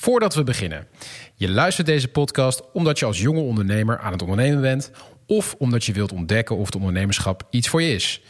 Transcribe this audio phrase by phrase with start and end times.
[0.00, 0.86] Voordat we beginnen.
[1.34, 4.90] Je luistert deze podcast omdat je als jonge ondernemer aan het ondernemen bent...
[5.26, 8.22] of omdat je wilt ontdekken of het ondernemerschap iets voor je is.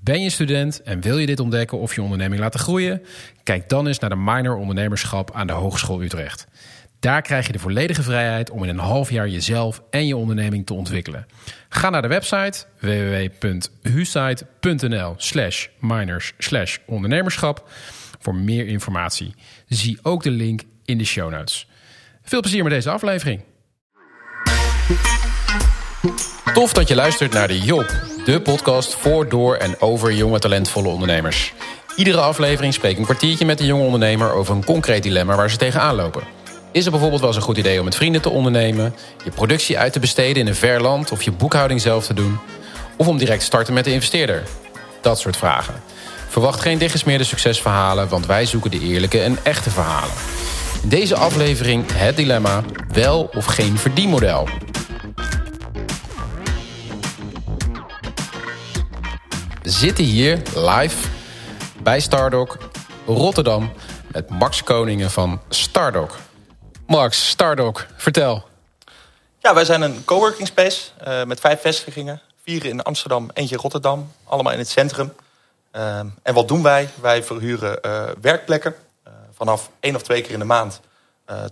[0.00, 3.02] Ben je student en wil je dit ontdekken of je onderneming laten groeien?
[3.42, 6.46] Kijk dan eens naar de minor ondernemerschap aan de Hogeschool Utrecht.
[7.00, 10.66] Daar krijg je de volledige vrijheid om in een half jaar jezelf en je onderneming
[10.66, 11.26] te ontwikkelen.
[11.68, 17.68] Ga naar de website www.husite.nl slash minors slash ondernemerschap
[18.18, 19.34] voor meer informatie.
[19.68, 21.66] Zie ook de link in de show notes.
[22.22, 23.40] Veel plezier met deze aflevering.
[26.54, 27.86] Tof dat je luistert naar de Job,
[28.24, 31.52] de podcast voor, door en over jonge talentvolle ondernemers.
[31.96, 35.56] Iedere aflevering spreek een kwartiertje met een jonge ondernemer over een concreet dilemma waar ze
[35.56, 36.22] tegenaan lopen.
[36.72, 38.94] Is het bijvoorbeeld wel eens een goed idee om met vrienden te ondernemen,
[39.24, 42.38] je productie uit te besteden in een ver land of je boekhouding zelf te doen?
[42.96, 44.42] Of om direct te starten met de investeerder?
[45.00, 45.74] Dat soort vragen.
[46.28, 50.14] Verwacht geen dichtgesmeerde succesverhalen, want wij zoeken de eerlijke en echte verhalen.
[50.82, 54.48] In deze aflevering het dilemma: wel of geen verdienmodel.
[59.62, 61.08] We zitten hier live
[61.82, 62.58] bij Stardock
[63.06, 63.72] Rotterdam
[64.12, 66.16] met Max Koningen van Stardock.
[66.86, 68.44] Max, Stardock, vertel.
[69.38, 72.20] Ja, wij zijn een coworking space uh, met vijf vestigingen.
[72.44, 74.12] Vier in Amsterdam, eentje in Rotterdam.
[74.24, 75.12] Allemaal in het centrum.
[75.72, 76.88] Uh, en wat doen wij?
[77.00, 78.74] Wij verhuren uh, werkplekken.
[79.36, 80.80] Vanaf één of twee keer in de maand.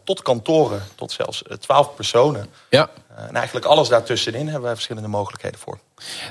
[0.05, 2.47] tot kantoren, tot zelfs twaalf personen.
[2.71, 2.91] Ja.
[3.17, 5.79] en eigenlijk alles daartussenin hebben wij verschillende mogelijkheden voor.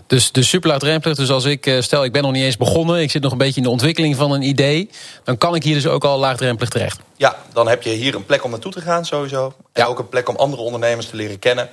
[0.08, 1.18] Dus, dus super laagdrempelig.
[1.18, 3.02] Dus als ik stel, ik ben nog niet eens begonnen.
[3.02, 4.90] Ik zit nog een beetje in de ontwikkeling van een idee.
[5.24, 7.00] Dan kan ik hier dus ook al laagdrempelig terecht.
[7.18, 9.46] Ja, dan heb je hier een plek om naartoe te gaan sowieso.
[9.46, 9.86] En ja.
[9.86, 11.70] ook een plek om andere ondernemers te leren kennen.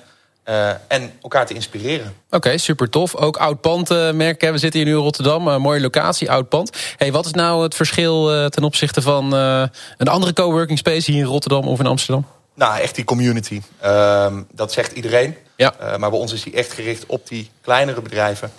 [0.50, 2.14] Uh, en elkaar te inspireren.
[2.26, 3.16] Oké, okay, super tof.
[3.16, 4.52] Ook oud pand uh, merken.
[4.52, 5.48] We zitten hier nu in Rotterdam.
[5.48, 6.76] Uh, mooie locatie, oud pand.
[6.96, 11.26] Hey, wat is nou het verschil ten opzichte van een andere coworking space hier in
[11.26, 12.26] Rotterdam of in Amsterdam?
[12.54, 13.62] Nou, echt die community.
[13.80, 15.36] Ehm, dat zegt iedereen.
[15.56, 15.74] Ja.
[15.98, 18.52] maar bij ons is die echt gericht op die kleinere bedrijven.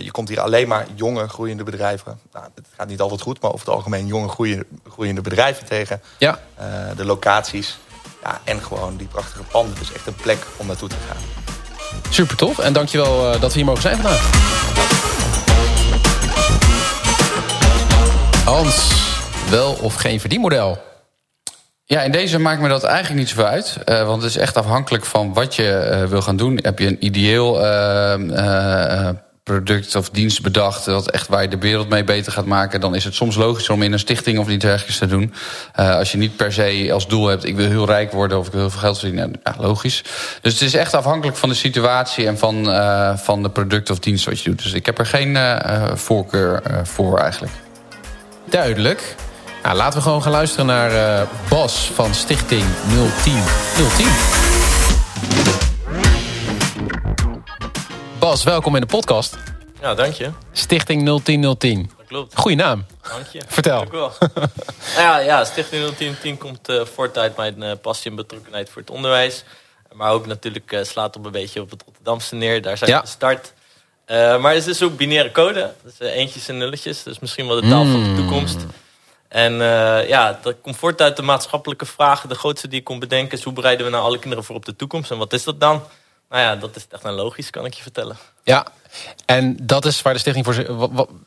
[0.00, 2.20] Je komt hier alleen maar jonge, groeiende bedrijven.
[2.32, 6.00] Nou, het gaat niet altijd goed, maar over het algemeen jonge, groeiende, groeiende bedrijven tegen.
[6.18, 6.38] Ja.
[6.96, 7.78] De locaties.
[8.26, 9.78] Ja, en gewoon die prachtige panden.
[9.78, 11.22] Dus echt een plek om naartoe te gaan.
[12.10, 12.58] Super tof.
[12.58, 14.30] En dankjewel uh, dat we hier mogen zijn vandaag.
[18.44, 18.92] Hans,
[19.50, 20.78] wel of geen verdienmodel?
[21.84, 23.76] Ja, in deze maakt me dat eigenlijk niet zoveel uit.
[23.84, 26.58] Uh, want het is echt afhankelijk van wat je uh, wil gaan doen.
[26.62, 29.08] Heb je een ideeel uh,
[29.46, 30.84] product of dienst bedacht...
[30.84, 32.80] dat echt waar je de wereld mee beter gaat maken...
[32.80, 35.32] dan is het soms logisch om in een stichting of iets dergelijks te doen.
[35.80, 37.44] Uh, als je niet per se als doel hebt...
[37.44, 39.32] ik wil heel rijk worden of ik wil heel veel geld verdienen.
[39.44, 40.04] Ja, logisch.
[40.40, 42.26] Dus het is echt afhankelijk van de situatie...
[42.26, 44.62] en van, uh, van de product of dienst wat je doet.
[44.62, 47.52] Dus ik heb er geen uh, voorkeur voor eigenlijk.
[48.44, 49.14] Duidelijk.
[49.62, 52.64] Nou, laten we gewoon gaan luisteren naar Bas van Stichting
[53.24, 53.42] 010.
[53.96, 54.45] 010.
[58.26, 59.36] Bas, welkom in de podcast.
[59.80, 60.30] Ja, dank je.
[60.52, 61.90] Stichting 010010.
[61.96, 62.36] Dat klopt.
[62.36, 62.86] Goeie naam.
[63.02, 63.40] Dank je.
[63.46, 63.78] Vertel.
[63.78, 64.12] Dank wel.
[64.96, 68.80] nou ja, ja, Stichting 01010 komt uh, voort uit mijn uh, passie en betrokkenheid voor
[68.80, 69.44] het onderwijs.
[69.92, 72.62] Maar ook natuurlijk uh, slaat op een beetje op het Rotterdamse neer.
[72.62, 73.52] Daar zijn we gestart.
[74.08, 75.72] Maar het is ook binaire code.
[75.82, 77.02] Dus eentjes en nulletjes.
[77.02, 78.66] Dus misschien wel de taal van de toekomst.
[79.28, 82.28] En uh, ja, dat komt voort uit de maatschappelijke vragen.
[82.28, 83.44] De grootste die ik kon bedenken is...
[83.44, 85.10] hoe bereiden we nou alle kinderen voor op de toekomst?
[85.10, 85.82] En wat is dat dan?
[86.28, 88.16] Nou ja, dat is echt een logisch, kan ik je vertellen.
[88.42, 88.66] Ja,
[89.26, 90.54] en dat is waar de stichting voor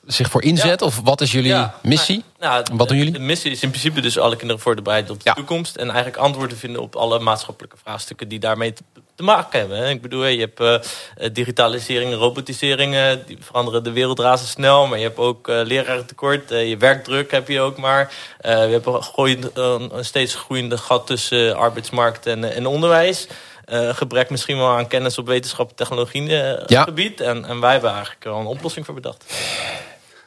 [0.08, 0.80] zich, voor inzet?
[0.80, 0.86] Ja.
[0.86, 2.24] Of wat is jullie Ja, missie?
[2.40, 3.20] Nou, nou, Wat doen de- jullie?
[3.20, 5.34] De missie is in principe dus alle kinderen voor te bereiden op de Ja.
[5.36, 5.76] toekomst.
[5.76, 8.82] En eigenlijk antwoorden vinden op alle maatschappelijke vraagstukken die daarmee te,
[9.16, 9.78] te maken hebben.
[9.78, 9.90] hè.
[9.90, 14.88] Ik bedoel, je hebt eh, digitalisering, robotisering, eh, die veranderen de wereld razendsnel.
[14.88, 18.14] Maar je hebt ook eh lerarentekort, je werkdruk heb je ook maar.
[18.42, 18.50] Je
[18.84, 23.28] hebt een, steeds groeiende gat tussen arbeidsmarkt en, en onderwijs.
[23.70, 26.84] Eh, gebrek misschien wel aan kennis op wetenschap en technologie eh, Ja.
[26.84, 27.22] gebied.
[27.22, 29.26] En, en wij hebben eigenlijk wel een oplossing voor bedacht.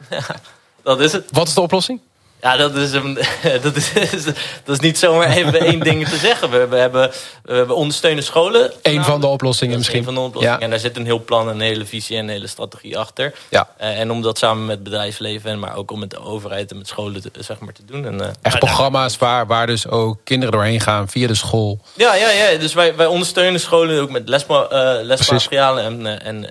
[0.83, 1.25] dat is het.
[1.31, 2.01] Wat is de oplossing?
[2.43, 3.19] Ja, dat is, een,
[3.63, 3.93] dat, is,
[4.65, 6.51] dat is niet zomaar even één ding te zeggen.
[6.51, 7.11] We, we, hebben,
[7.43, 8.73] we hebben ondersteunende scholen.
[8.83, 9.99] Een van de oplossingen misschien.
[9.99, 10.59] een van de oplossingen.
[10.59, 10.65] Ja.
[10.65, 13.35] En daar zit een heel plan, een hele visie en een hele strategie achter.
[13.49, 13.69] Ja.
[13.77, 16.79] Eh, en om dat samen met bedrijfsleven, en maar ook om met de overheid en
[16.79, 18.07] met scholen te, zeg maar, te doen.
[18.07, 21.81] En, eh, Echt programma's waar, waar dus ook kinderen doorheen gaan via de school.
[21.95, 22.59] Ja, ja, ja.
[22.59, 26.47] Dus wij, wij ondersteunen scholen ook met lesma eh lesmaterialen en, en,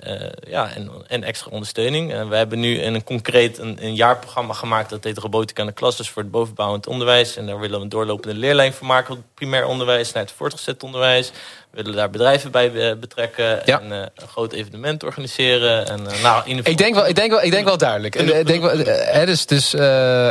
[0.48, 2.12] ja, en, en extra ondersteuning.
[2.12, 5.80] En we hebben nu een concreet een, een jaarprogramma gemaakt dat heet Robotica aan de
[5.82, 7.36] Dus voor het bovenbouwend onderwijs.
[7.36, 10.32] En daar willen we een doorlopende leerlijn van maken op het primair onderwijs naar het
[10.36, 11.30] voortgezet onderwijs.
[11.70, 13.80] We willen daar bedrijven bij eh, betrekken Ja.
[13.80, 15.86] en eh, een groot evenement organiseren.
[15.88, 17.76] En, eh, nou, in ieder geval- Ik denk wel, ik denk wel, ik denk wel
[17.78, 18.14] duidelijk.
[18.14, 19.80] Ik denk wel, hè, dus, dus in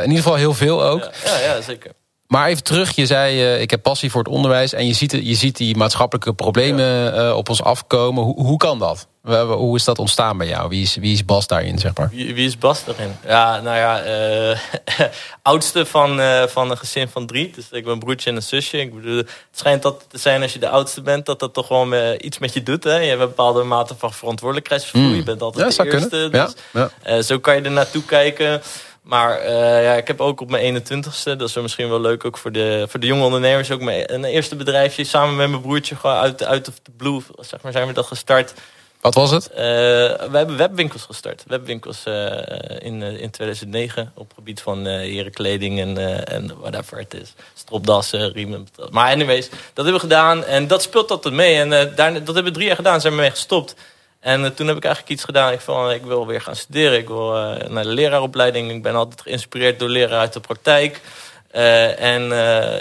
[0.01, 0.99] ieder geval heel veel ook.
[1.25, 1.91] Ja, ja, ja, zeker.
[2.31, 5.11] Maar even terug, je zei uh, ik heb passie voor het onderwijs en je ziet,
[5.11, 8.23] je ziet die maatschappelijke problemen uh, op ons afkomen.
[8.23, 9.07] Hoe, hoe kan dat?
[9.47, 10.69] Hoe is dat ontstaan bij jou?
[10.69, 12.09] Wie is, wie is Bas daarin, zeg maar?
[12.11, 13.15] Wie, wie is Bas daarin?
[13.27, 14.59] Ja, nou ja, uh,
[15.41, 16.19] oudste van,
[16.49, 17.51] van een gezin van drie.
[17.55, 18.79] Dus ik ben een broertje en een zusje.
[18.79, 21.67] Ik bedoel, het schijnt dat te zijn als je de oudste bent, dat dat toch
[21.67, 22.83] wel iets met je doet.
[22.83, 22.97] Hè?
[22.97, 25.01] Je hebt een bepaalde mate van verantwoordelijkheidsgevoel.
[25.01, 25.15] Mm.
[25.15, 26.29] Je bent altijd ja, de eerste.
[26.29, 26.53] Dus,
[27.03, 28.61] ja, zo kan je er naartoe kijken.
[29.01, 32.37] Maar uh, ja, ik heb ook op mijn 21ste, dat is misschien wel leuk ook
[32.37, 35.95] voor de, voor de jonge ondernemers, ook mijn een eerste bedrijfje samen met mijn broertje
[35.95, 38.53] gewoon uit, uit of the blue, zeg maar, zijn we dat gestart.
[39.01, 39.49] Wat was het?
[39.51, 41.43] Uh, we hebben webwinkels gestart.
[41.47, 42.37] Webwinkels uh,
[42.79, 47.33] in, in 2009 op het gebied van herenkleding en, en whatever het is.
[47.53, 48.67] Stropdassen, riemen.
[48.89, 51.55] Maar anyways, dat hebben we gedaan en dat speelt altijd mee.
[51.55, 53.75] En daar, dat hebben we drie jaar gedaan, zijn we mee gestopt.
[54.21, 55.53] En uh, toen heb ik eigenlijk iets gedaan.
[55.53, 56.97] Ik, van, ik wil weer gaan studeren.
[56.97, 58.71] Ik wil uh, naar de leraaropleiding.
[58.71, 61.01] Ik ben altijd geïnspireerd door leraar uit de praktijk.
[61.55, 62.23] Uh, en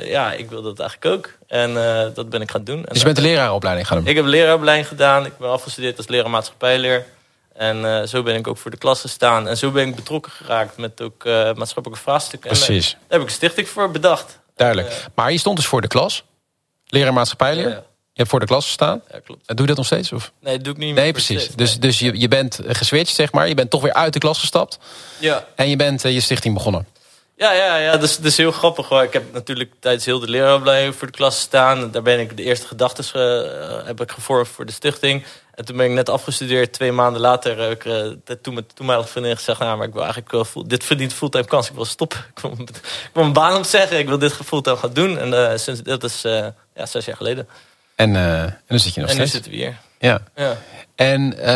[0.07, 1.31] ja, ik wil dat eigenlijk ook.
[1.47, 1.75] En
[2.15, 2.83] dat ben ik gaan doen.
[2.89, 4.07] Dus je bent de leraaropleiding gaan doen?
[4.07, 5.27] Ik heb een leraaropleiding gedaan.
[5.27, 7.05] Ik ben afgestudeerd als leraar maatschappijleer.
[7.53, 9.49] En zo ben ik ook voor de klas gestaan.
[9.49, 12.51] En zo ben ik betrokken geraakt met ook maatschappelijke vraagstukken.
[12.51, 12.93] Precies.
[12.93, 14.39] En, daar heb ik een stichting voor bedacht.
[14.57, 15.07] Duidelijk.
[15.15, 16.25] maar je stond dus voor de klas.
[16.87, 17.69] Leraar maatschappijleer.
[17.69, 17.85] Ja, ja.
[18.20, 19.02] Hebt voor de klas gestaan.
[19.12, 19.46] Ja, klopt.
[19.46, 20.12] Doe je dat nog steeds?
[20.12, 20.32] Of?
[20.40, 21.02] Nee, dat doe ik niet meer.
[21.02, 21.43] Nee, precies.
[21.43, 23.49] Steeds, dus, dus je, je bent geswitcht, zeg maar.
[23.49, 24.78] Je bent toch weer uit de klas gestapt.
[25.19, 25.46] Ja.
[25.56, 26.87] En je bent uh, je stichting begonnen.
[27.37, 27.93] Ja, ja, ja.
[27.93, 28.88] Dat is, dat is heel grappig.
[28.88, 29.02] Hoor.
[29.02, 31.90] Ik heb natuurlijk tijdens heel de leraaropleiding voor de klas gestaan.
[31.90, 35.25] Daar ben ik de eerste gedachten uh, heb ik gevormd voor de stichting.
[35.55, 36.72] En toen ben ik net afgestudeerd.
[36.72, 39.58] Twee maanden later heb ik uh, toen met toenmalige vriendin gezegd...
[39.58, 41.69] Nou, maar ik wil eigenlijk wel full, dit verdient fulltime kans.
[41.69, 42.19] Ik wil stoppen.
[42.34, 43.99] Ik wil, ik wil mijn baan opzeggen.
[43.99, 45.19] Ik wil dit fulltime gaan doen.
[45.19, 46.22] En uh, sinds, dat is
[46.75, 47.49] ja, zes jaar geleden.
[48.00, 49.32] En, uh, en dan zit je nog en steeds.
[49.32, 49.79] nu zitten we hier.
[49.99, 50.20] Ja.
[50.37, 50.56] ja.
[50.94, 51.50] En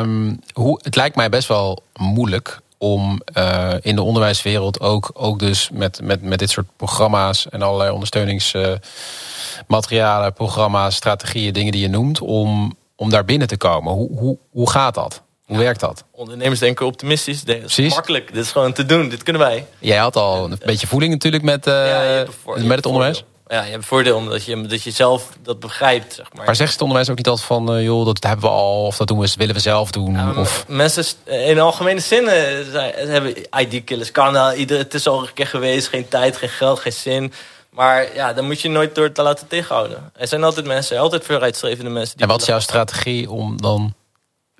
[0.00, 5.38] um, hoe, het lijkt mij best wel moeilijk om uh, in de onderwijswereld ook, ook
[5.38, 11.88] dus met, met, met dit soort programma's en allerlei ondersteuningsmaterialen, programma's, strategieën, dingen die je
[11.88, 13.92] noemt, om, om daar binnen te komen.
[13.92, 15.22] Hoe, hoe, hoe gaat dat?
[15.44, 16.04] Hoe ja, werkt dat?
[16.10, 17.44] Ondernemers denken optimistisch.
[17.44, 18.32] Dat is makkelijk.
[18.32, 19.08] Dit is gewoon te doen.
[19.08, 19.66] Dit kunnen wij.
[19.78, 22.24] Jij had al een beetje voeling natuurlijk met, uh, ja,
[22.56, 23.24] met het onderwijs.
[23.50, 26.14] Ja, je hebt voordeel omdat je, dat je zelf dat begrijpt.
[26.14, 26.44] Zeg maar.
[26.44, 28.96] maar zegt het onderwijs ook niet altijd van, uh, joh, dat hebben we al, of
[28.96, 30.12] dat doen we, willen we zelf doen?
[30.12, 30.64] Ja, of...
[30.68, 34.10] Mensen in algemene zin hebben ID-killers.
[34.10, 37.32] Kan al, ieder, het is al een keer geweest, geen tijd, geen geld, geen zin.
[37.70, 40.12] Maar ja, dan moet je nooit door te laten tegenhouden.
[40.16, 42.16] Er zijn altijd mensen, altijd vooruitstrevende mensen.
[42.16, 43.94] Die en wat is jouw strategie om dan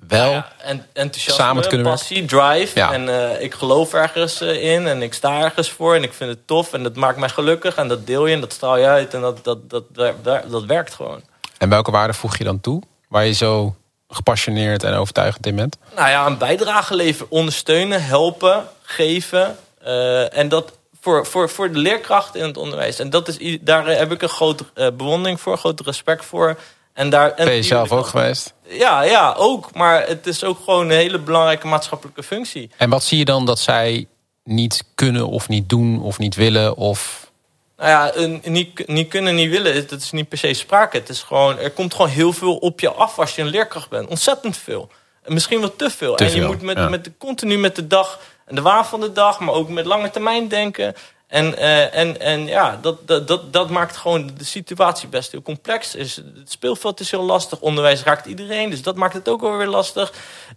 [0.07, 2.79] wel ja, en, enthousiasme, samen kunnen passie, drive.
[2.79, 2.93] Ja.
[2.93, 6.29] En uh, ik geloof ergens uh, in en ik sta ergens voor en ik vind
[6.29, 8.85] het tof en dat maakt mij gelukkig en dat deel je en dat straal je
[8.85, 11.21] uit en dat, dat, dat, dat, dat, werkt gewoon.
[11.57, 13.75] En welke waarden voeg je dan toe waar je zo
[14.09, 15.77] gepassioneerd en overtuigend in bent?
[15.95, 20.71] Nou ja, een bijdrage leveren, ondersteunen, helpen, geven uh, en dat
[21.01, 22.99] voor, voor, voor de leerkrachten in het onderwijs.
[22.99, 26.57] En dat is, daar heb ik een grote bewondering voor, grote respect voor.
[26.93, 28.53] En daar, en ben je zelf ook geweest?
[28.67, 29.73] Ja, ja, ook.
[29.73, 32.69] Maar het is ook gewoon een hele belangrijke maatschappelijke functie.
[32.77, 34.07] En wat zie je dan dat zij
[34.43, 36.75] niet kunnen of niet doen of niet willen?
[36.75, 37.31] Of...
[37.77, 40.97] Nou ja, een, niet, niet kunnen, niet willen, dat is niet per se sprake.
[40.97, 43.89] Het is gewoon, er komt gewoon heel veel op je af als je een leerkracht
[43.89, 44.07] bent.
[44.07, 44.89] Ontzettend veel.
[45.23, 46.15] En misschien wel te veel.
[46.15, 46.89] Te en je veel, moet met, ja.
[46.89, 50.09] met de, continu met de dag de waan van de dag, maar ook met lange
[50.09, 50.95] termijn denken.
[51.31, 55.41] En, uh, en, en ja, dat, dat, dat, dat maakt gewoon de situatie best heel
[55.41, 55.95] complex.
[55.95, 57.59] Is, het speelveld is heel lastig.
[57.59, 60.13] Onderwijs raakt iedereen, dus dat maakt het ook wel weer lastig.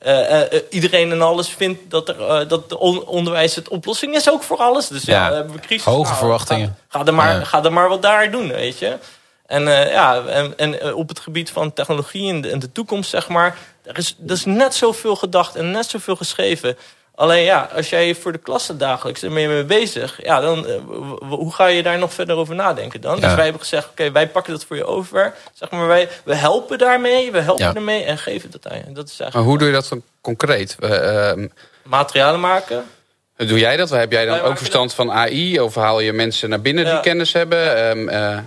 [0.07, 4.31] Uh, uh, iedereen en alles vindt dat, er, dat de on onderwijs het oplossing is
[4.31, 4.89] ook voor alles.
[4.89, 5.85] Dus ja, ja hebben we crisis.
[5.85, 6.77] Hoge nou, verwachtingen.
[6.89, 7.45] Ga, ga, er maar, Ja.
[7.45, 8.99] ga er maar wat daar doen, weet je.
[9.47, 13.29] En, ja, en, en op het gebied van technologie en de, en de toekomst, zeg
[13.29, 13.59] maar...
[13.83, 16.77] Er is, er is net zoveel gedacht en net zoveel geschreven...
[17.17, 20.75] Alleen ja, als jij voor de klasse dagelijks ermee mee bezig, ja, dan uh,
[21.29, 23.15] hoe ga je daar nog verder over nadenken dan?
[23.15, 23.21] Ja.
[23.21, 25.35] Dus wij hebben gezegd, oké, okay, wij pakken dat voor je over.
[25.53, 27.75] Zeg maar, wij, we helpen daarmee, we helpen Ja.
[27.75, 28.93] ermee en geven dat aan je.
[28.93, 30.77] Dat is eigenlijk Maar hoe doe je dat dan concreet?
[30.81, 30.91] Uh,
[31.37, 31.47] uh,
[31.83, 32.85] materialen maken.
[33.37, 33.91] doe jij dat?
[33.91, 35.61] Heb jij dan Wij ook verstand van AI?
[35.61, 37.89] Of haal je mensen naar binnen die kennis hebben?
[37.99, 38.39] Um, uh,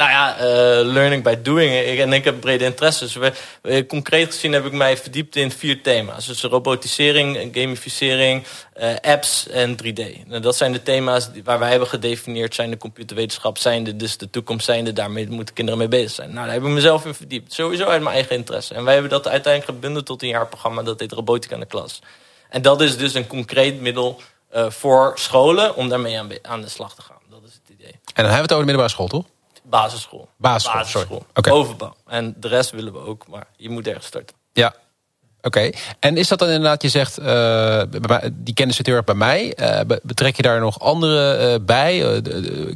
[0.00, 0.44] Nou ja, uh,
[0.92, 1.72] learning by doing.
[1.98, 3.14] En ik heb brede interesses.
[3.14, 6.26] We, we- concreet gezien heb ik mij verdiept in vier thema's.
[6.26, 8.44] Dus robotisering, gamificering,
[8.80, 10.26] uh, apps en 3D.
[10.26, 12.54] Nou, dat zijn de thema's waar wij hebben gedefinieerd.
[12.54, 16.10] Zijn de computerwetenschap, zijn de, dus de toekomst, zijn de, daarmee moeten kinderen mee bezig
[16.10, 16.32] zijn.
[16.32, 17.52] Nou, daar heb ik mezelf in verdiept.
[17.52, 18.74] Sowieso uit mijn eigen interesse.
[18.74, 20.82] En wij hebben dat uiteindelijk gebundeld tot een jaarprogramma.
[20.82, 22.02] Dat heet Robotica in de Klas.
[22.48, 24.20] En dat is dus een concreet middel
[24.56, 27.20] uh, voor scholen om daarmee aan, aan de slag te gaan.
[27.30, 27.92] Dat is het idee.
[27.92, 29.24] En dan hebben we het over de middelbare school, toch?
[29.70, 30.28] Basisschool.
[30.36, 31.24] Basisschool.
[31.32, 31.94] Bovenbouw.
[32.06, 34.36] En de rest willen we ook, maar je moet ergens starten.
[34.52, 34.74] Ja.
[35.42, 37.26] Oké, en is dat dan inderdaad, je zegt, uh,
[38.06, 39.54] mij- die kennis zit heel erg bij mij.
[39.54, 42.04] Eh, be- betrek je daar nog anderen eh, bij?
[42.14, 42.22] Eh,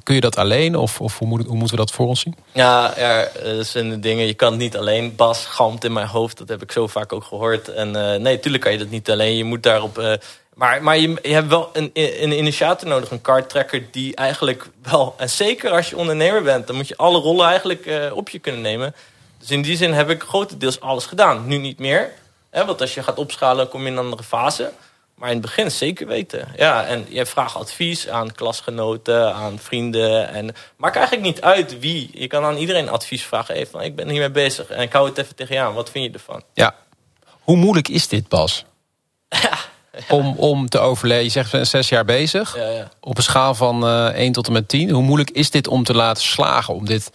[0.02, 2.36] kun je dat alleen of, of hoe, moet, hoe moeten we dat voor ons zien?
[2.52, 4.26] Ja, eh, dat zijn de dingen.
[4.26, 5.16] Je kan het niet alleen.
[5.16, 6.38] Bas galmt in mijn hoofd.
[6.38, 7.68] Dat heb ik zo vaak ook gehoord.
[7.68, 9.36] En eh, nee, tuurlijk kan je dat niet alleen.
[9.36, 10.18] Je moet daarop.
[10.54, 15.14] Maar maar je, je hebt wel een, een initiator nodig, een cardtracker die eigenlijk wel.
[15.18, 18.38] En zeker als je ondernemer bent, dan moet je alle rollen eigenlijk eh, op je
[18.38, 18.94] kunnen nemen.
[19.38, 21.46] Dus in die zin heb ik grotendeels alles gedaan.
[21.46, 22.12] Nu niet meer.
[22.50, 24.72] Hè, want als je gaat opschalen, kom je in een andere fase.
[25.14, 26.48] Maar in het begin zeker weten.
[26.56, 30.28] Ja, en je vraagt advies aan klasgenoten, aan vrienden.
[30.28, 32.10] En maakt eigenlijk niet uit wie.
[32.12, 33.54] Je kan aan iedereen advies vragen.
[33.54, 35.74] Hey, van, ik ben hiermee bezig en ik hou het even tegen je aan.
[35.74, 36.42] Wat vind je ervan?
[36.54, 36.74] Ja.
[37.40, 38.64] Hoe moeilijk is dit, Bas?
[40.08, 41.24] Om, om te overleven.
[41.24, 42.56] Je zegt, we zijn zes jaar bezig.
[42.56, 42.88] Ja, ja.
[43.00, 44.90] Op een schaal van eh 1 tot en met 10.
[44.90, 46.74] Hoe moeilijk is dit om te laten slagen?
[46.74, 47.10] Om, dit,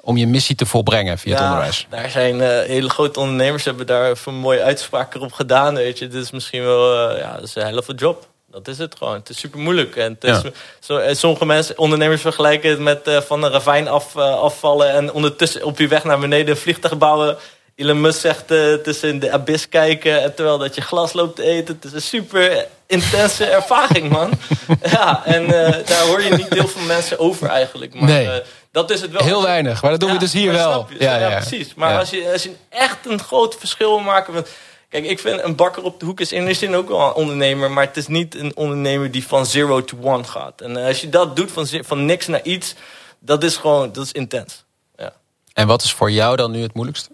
[0.00, 1.86] om je missie te volbrengen via het onderwijs?
[1.90, 5.74] Daar zijn eh, hele grote ondernemers hebben daar een mooie uitspraak op gedaan.
[5.74, 6.08] Weet je.
[6.08, 8.26] Dit is misschien wel eh, ja, dat is een helft job.
[8.50, 9.14] Dat is het gewoon.
[9.14, 9.96] Het is super moeilijk.
[9.96, 10.50] En het is, Ja.
[10.80, 15.64] zo, en sommige mensen, ondernemers vergelijken het met van een ravijn af, afvallen en ondertussen
[15.64, 17.36] op je weg naar beneden een vliegtuig bouwen.
[17.76, 21.42] Elon Musk zegt eh, tussen de abyss kijken en terwijl dat je glas loopt te
[21.42, 21.74] eten.
[21.74, 24.30] Het is een super intense ervaring, man.
[24.92, 27.94] ja, en eh, daar hoor je niet heel veel mensen over eigenlijk.
[27.94, 28.26] Maar Nee.
[28.30, 29.22] eh, dat is het wel.
[29.22, 30.72] Heel weinig, maar dat doen we Ja, dus hier wel.
[30.72, 31.04] snap je?
[31.04, 31.74] Ja, precies.
[31.74, 31.98] Maar Ja.
[31.98, 34.34] Als, je, als je echt een groot verschil wil maken...
[34.34, 34.48] Want,
[34.88, 37.12] kijk, ik vind een bakker op de hoek is in de zin ook wel een
[37.14, 37.70] ondernemer...
[37.70, 40.60] maar het is niet een ondernemer die van zero to one gaat.
[40.60, 42.74] En eh, als je dat doet, van, van niks naar iets...
[43.18, 44.64] dat is gewoon, dat is intens.
[44.96, 45.12] Ja.
[45.52, 47.10] En wat is voor jou dan nu het moeilijkste?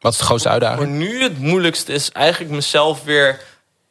[0.00, 0.90] Wat is de grootste Voor uitdaging?
[0.98, 3.40] nu het moeilijkste is eigenlijk mezelf weer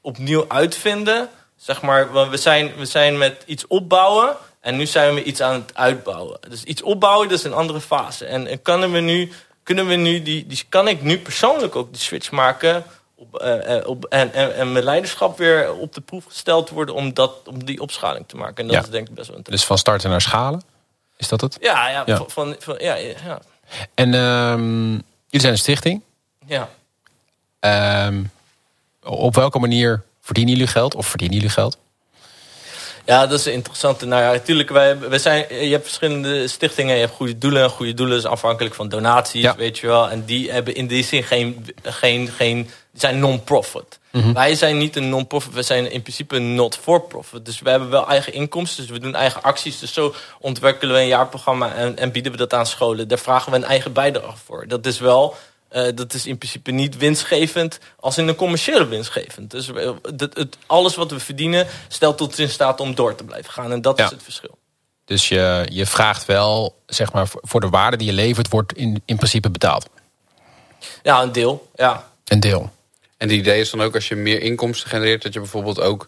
[0.01, 1.29] opnieuw uitvinden.
[1.55, 5.53] Zeg maar, we zijn, we zijn met iets opbouwen en nu zijn we iets aan
[5.53, 6.39] het uitbouwen.
[6.49, 8.25] Dus iets opbouwen, dat is een andere fase.
[8.25, 9.31] En, en kunnen we nu,
[9.63, 12.83] kunnen we nu die, die, kan ik nu persoonlijk ook die switch maken
[13.15, 16.95] op, eh, eh, op, en, en, en mijn leiderschap weer op de proef gesteld worden
[16.95, 18.55] om, dat, om die opschaling te maken.
[18.55, 18.81] En dat Ja.
[18.81, 19.55] is denk ik best wel interessant.
[19.57, 20.61] Dus van starten naar schalen?
[21.17, 21.57] Is dat het?
[21.61, 22.15] Ja, ja, Ja.
[22.17, 23.39] Van, van, van- ja, ja,
[23.93, 26.01] En ehm, jullie zijn een stichting.
[26.45, 26.69] ja.
[27.59, 28.23] Ehm,
[29.03, 30.95] op welke manier verdienen jullie geld?
[30.95, 31.77] Of verdienen jullie geld?
[33.09, 34.05] Ja, dat is een interessante.
[34.05, 36.93] Nou ja, natuurlijk, wij, wij zijn, je hebt verschillende stichtingen.
[36.93, 37.69] Je hebt goede doelen.
[37.69, 39.55] Goede doelen is afhankelijk van donaties, Ja.
[39.55, 40.09] weet je wel.
[40.09, 41.67] En die hebben in die zin geen...
[41.83, 43.99] geen, geen zijn non-profit.
[44.11, 44.33] Mhm.
[44.33, 45.53] Wij zijn niet een non-profit.
[45.53, 47.45] We zijn in principe een not-for-profit.
[47.45, 48.83] Dus we hebben wel eigen inkomsten.
[48.83, 49.79] Dus we doen eigen acties.
[49.79, 53.07] Dus zo ontwikkelen we een jaarprogramma en, en bieden we dat aan scholen.
[53.07, 54.67] Daar vragen we een eigen bijdrage voor.
[54.67, 55.35] Dat is wel...
[55.69, 59.51] eh, dat is in principe niet winstgevend als in een commerciële winstgevend.
[59.51, 63.23] Dus we- het, het, alles wat we verdienen stelt ons in staat om door te
[63.23, 63.71] blijven gaan.
[63.71, 64.05] En dat Ja.
[64.05, 64.57] is het verschil.
[65.05, 68.73] Dus je, je vraagt wel, zeg maar, voor- voor de waarde die je levert, wordt
[68.73, 69.87] in, in principe betaald.
[71.03, 71.69] Ja, een deel.
[71.75, 72.11] Ja.
[72.25, 72.71] Een deel.
[73.17, 76.07] En het idee is dan ook als je meer inkomsten genereert, dat je bijvoorbeeld ook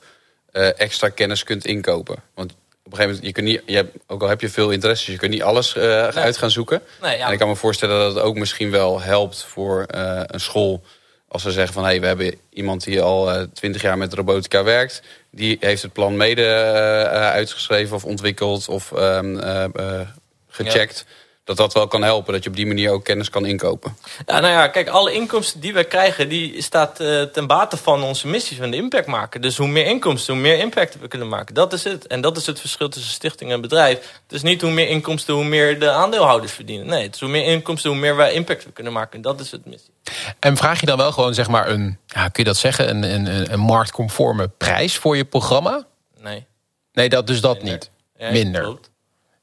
[0.52, 2.24] eh, extra kennis kunt inkopen.
[2.36, 2.54] Want
[2.92, 5.12] op een gegeven moment, je kunt niet, je hebt, ook al heb je veel interesse,
[5.12, 6.82] je kunt niet alles eh, uit gaan zoeken.
[7.02, 7.26] Nee, ja.
[7.28, 10.84] En ik kan me voorstellen dat het ook misschien wel helpt voor eh, een school.
[11.28, 14.64] Als ze zeggen van hé, hey, we hebben iemand die al twintig jaar met robotica
[14.64, 15.02] werkt.
[15.32, 20.08] Die heeft het plan mede eh, eh, uitgeschreven of ontwikkeld of ehm, eh, eh,
[20.48, 21.06] gecheckt.
[21.44, 23.98] Dat dat wel kan helpen, dat je op die manier ook kennis kan inkopen.
[24.26, 28.04] ja, nou ja, kijk, alle inkomsten die we krijgen, die staat eh, ten bate van
[28.04, 29.42] onze missie van de impact maken.
[29.42, 31.54] Dus hoe meer inkomsten, hoe meer impact we kunnen maken.
[31.54, 32.08] Dat is het.
[32.08, 33.98] En dat is het verschil tussen stichting en bedrijf.
[34.24, 36.88] Het is niet hoe meer inkomsten, hoe meer de aandeelhouders verdienen.
[36.88, 39.22] Nee, het is hoe meer inkomsten, hoe meer wij impact we kunnen maken.
[39.22, 39.92] Dat is het missie.
[40.40, 43.04] En vraag je dan wel gewoon, zeg maar, een, ja, kun je dat zeggen, een,
[43.04, 45.86] een, een- een marktconforme prijs voor je programma?
[46.20, 46.46] Nee.
[46.94, 47.74] Nee, dat, dus dat Minder.
[47.74, 47.90] niet.
[48.18, 48.62] Ja, Minder.
[48.62, 48.90] klopt.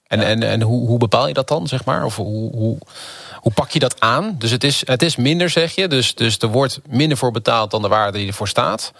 [0.09, 2.05] En, en, en hoe, hoe bepaal je dat dan, zeg maar?
[2.05, 2.79] Of hoe, hoe,
[3.35, 4.35] hoe pak je dat aan?
[4.39, 5.89] Dus het is, het is minder, zeg je.
[5.89, 8.93] Dus, dus er wordt minder voor betaald dan de waarde die ervoor staat.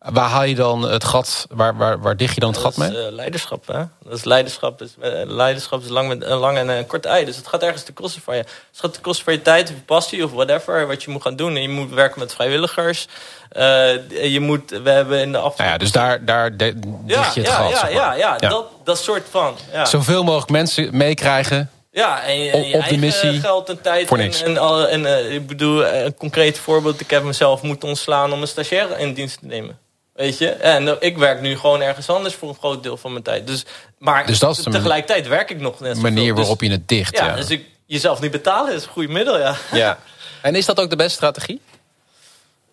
[0.00, 2.88] Waar haal je dan het gat, waar, waar, waar dicht je dan het gat dat
[2.88, 2.98] mee?
[2.98, 3.82] is eh, leiderschap, hè?
[4.04, 4.78] Dat is leiderschap.
[4.78, 7.24] Dus, eh, leiderschap is lang, met, een lang en een kort ei.
[7.24, 8.40] Dus het gaat ergens te kosten van je.
[8.42, 10.86] Het gaat te kosten van je tijd of je passie of whatever.
[10.86, 11.56] Wat je moet gaan doen.
[11.56, 13.06] En je moet werken met vrijwilligers.
[13.48, 15.56] Eh, je moet, we hebben in de af...
[15.56, 17.70] Nou ja, dus daar, daar de- dicht je het ja, gat.
[17.70, 18.18] ja, zeg ja, maar.
[18.18, 18.48] ja, Ja.
[18.48, 19.54] Dat, dat soort van.
[19.72, 21.70] Ja, Zoveel mogelijk mensen meekrijgen.
[21.90, 24.08] ja en je, op- en je op de missie geld en tijd.
[24.08, 24.42] voor en- niks.
[24.42, 24.56] En,
[24.88, 27.00] en, eh, ik bedoel, eh, een concreet voorbeeld.
[27.00, 29.78] Ik heb mezelf moeten ontslaan om een stagiaire in dienst te nemen.
[30.20, 30.48] Weet je?
[30.50, 33.46] En eh, ik werk nu gewoon ergens anders voor een groot deel van mijn tijd.
[33.46, 33.64] Dus,
[33.98, 36.88] maar Dus dat is tegelijkertijd werk ik nog net De manier waarop Dus- je het
[36.88, 37.16] dicht.
[37.16, 39.56] Ja, Ja, dus ik, jezelf niet betalen is een goed middel, ja.
[39.72, 39.98] ja.
[40.42, 41.60] En is dat ook de beste strategie?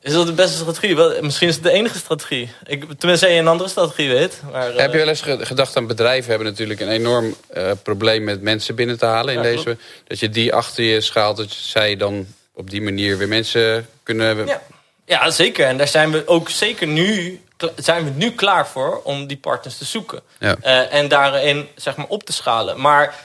[0.02, 0.96] Is dat de beste strategie?
[0.96, 2.52] Wel, misschien is het de enige strategie.
[2.66, 4.42] Ik, tenminste, je een andere strategie weet.
[4.52, 7.72] Maar, eh, Heb je wel eens ge- gedacht aan bedrijven hebben natuurlijk een enorm eh,
[7.84, 9.78] probleem met mensen binnen te halen in Ja, deze.
[10.08, 14.46] Dat je die achter je schaalt, dat zij dan op die manier weer mensen kunnen...
[14.46, 14.62] Ja.
[15.08, 15.66] Ja, zeker.
[15.66, 17.42] En daar zijn we ook zeker nu,
[17.76, 20.22] zijn we nu klaar voor om die partners te zoeken.
[20.40, 20.56] Ja.
[20.62, 22.82] Eh, en daarin zeg maar op te schalen.
[22.82, 23.16] Maar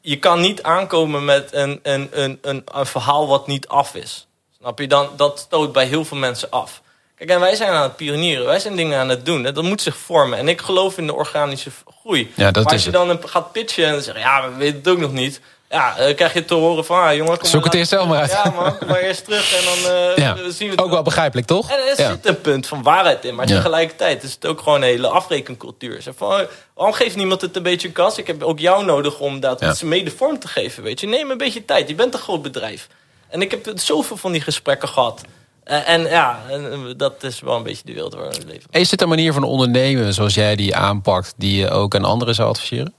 [0.00, 4.26] je kan niet aankomen met een, een, een, een, een verhaal wat niet af is.
[4.58, 4.86] Snap je?
[4.88, 6.80] Dan, dat stoot bij heel veel mensen af.
[7.16, 8.46] Kijk, en wij zijn aan het pionieren.
[8.46, 9.44] Wij zijn dingen aan het doen.
[9.44, 9.52] hè.
[9.52, 10.38] Dat moet zich vormen.
[10.38, 11.70] En ik geloof in de organische
[12.00, 12.32] groei.
[12.36, 14.18] Ja, dat maar als je dan een- gaat pitchen en zegt...
[14.18, 15.40] ja, we weten het ook nog niet.
[15.72, 16.98] Ja, dan krijg je te horen van...
[17.02, 18.30] Ah, jongen, kom Zoek het eerst zelf maar uit.
[18.30, 20.36] Ja, man, kom maar eerst terug en dan eh, Ja.
[20.50, 21.70] zien we het Ook wel begrijpelijk, toch?
[21.70, 23.34] en er zit een punt van waarheid in.
[23.34, 26.02] Maar tegelijkertijd is het ook gewoon een hele afrekencultuur.
[26.02, 26.40] Zeg van, oh,
[26.74, 28.18] waarom geeft niemand het een beetje een kans?
[28.18, 30.82] Ik heb ook jou nodig om dat mede vorm te geven.
[30.82, 31.06] Weet je?
[31.06, 31.88] Neem een beetje tijd.
[31.88, 32.88] Je bent een groot bedrijf.
[33.28, 35.20] En ik heb zoveel van die gesprekken gehad.
[35.64, 38.70] Eh, en ja, en, eh, dat is wel een beetje de wereld waar we leven.
[38.70, 41.34] Is dit een manier van ondernemen zoals jij die aanpakt...
[41.36, 42.94] die je ook aan anderen zou adviseren?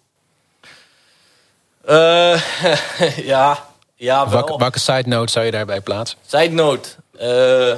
[1.83, 2.41] Eh,
[3.33, 4.33] ja, ja wel.
[4.33, 6.17] Welke, welke side note zou je daarbij plaatsen?
[6.25, 6.89] Side note.
[7.17, 7.71] eh,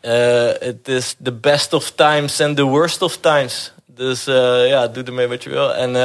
[0.00, 3.72] eh, Het is the best of times and the worst of times.
[3.86, 5.74] Dus ja, doe ermee wat je wil.
[5.74, 5.96] En,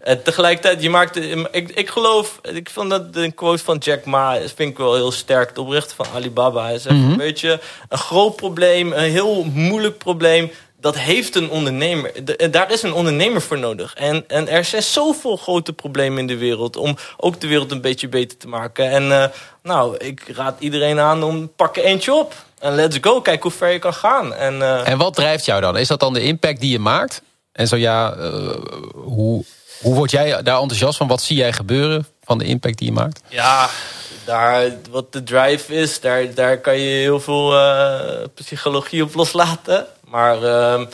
[0.00, 1.16] en tegelijkertijd, je maakt...
[1.50, 2.38] Ik, ik geloof...
[2.42, 4.38] Ik vond dat een quote van Jack Ma...
[4.54, 5.54] vind ik wel heel sterk.
[5.54, 6.64] De oprichter van Alibaba.
[6.64, 7.60] Hij zegt, weet je...
[7.88, 10.50] Een groot probleem, een heel moeilijk probleem...
[10.80, 12.24] Dat heeft een ondernemer.
[12.24, 13.94] De- daar is een ondernemer voor nodig.
[13.94, 16.76] En, en er zijn zoveel grote problemen in de wereld.
[16.76, 18.90] Om ook de wereld een beetje beter te maken.
[18.90, 19.28] En eh,
[19.62, 22.34] nou, ik raad iedereen aan om pak er eentje op.
[22.58, 23.20] En let's go.
[23.20, 24.34] Kijk hoe ver je kan gaan.
[24.34, 25.76] En, eh, En wat drijft jou dan?
[25.76, 27.22] Is dat dan de impact die je maakt?
[27.52, 28.48] En zo ja, eh,
[28.94, 29.44] hoe,
[29.80, 31.06] hoe word jij daar enthousiast van?
[31.08, 33.20] Wat zie jij gebeuren van de impact die je maakt?
[33.28, 33.68] Ja,
[34.24, 39.86] daar, wat de drive is, daar, daar kan je heel veel eh, psychologie op loslaten.
[40.10, 40.86] Maar ehm,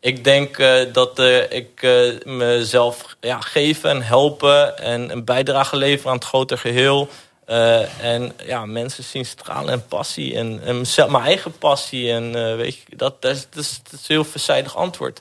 [0.00, 5.76] ik denk eh, dat eh, ik eh, mezelf ja, geven en helpen en een bijdrage
[5.76, 7.08] leveren aan het groter geheel.
[7.44, 12.12] Eh, en ja, mensen zien stralen en passie en, en mijn eigen passie.
[12.12, 15.20] En weet je, dat, dat, is, is, een heel veelzijdig antwoord.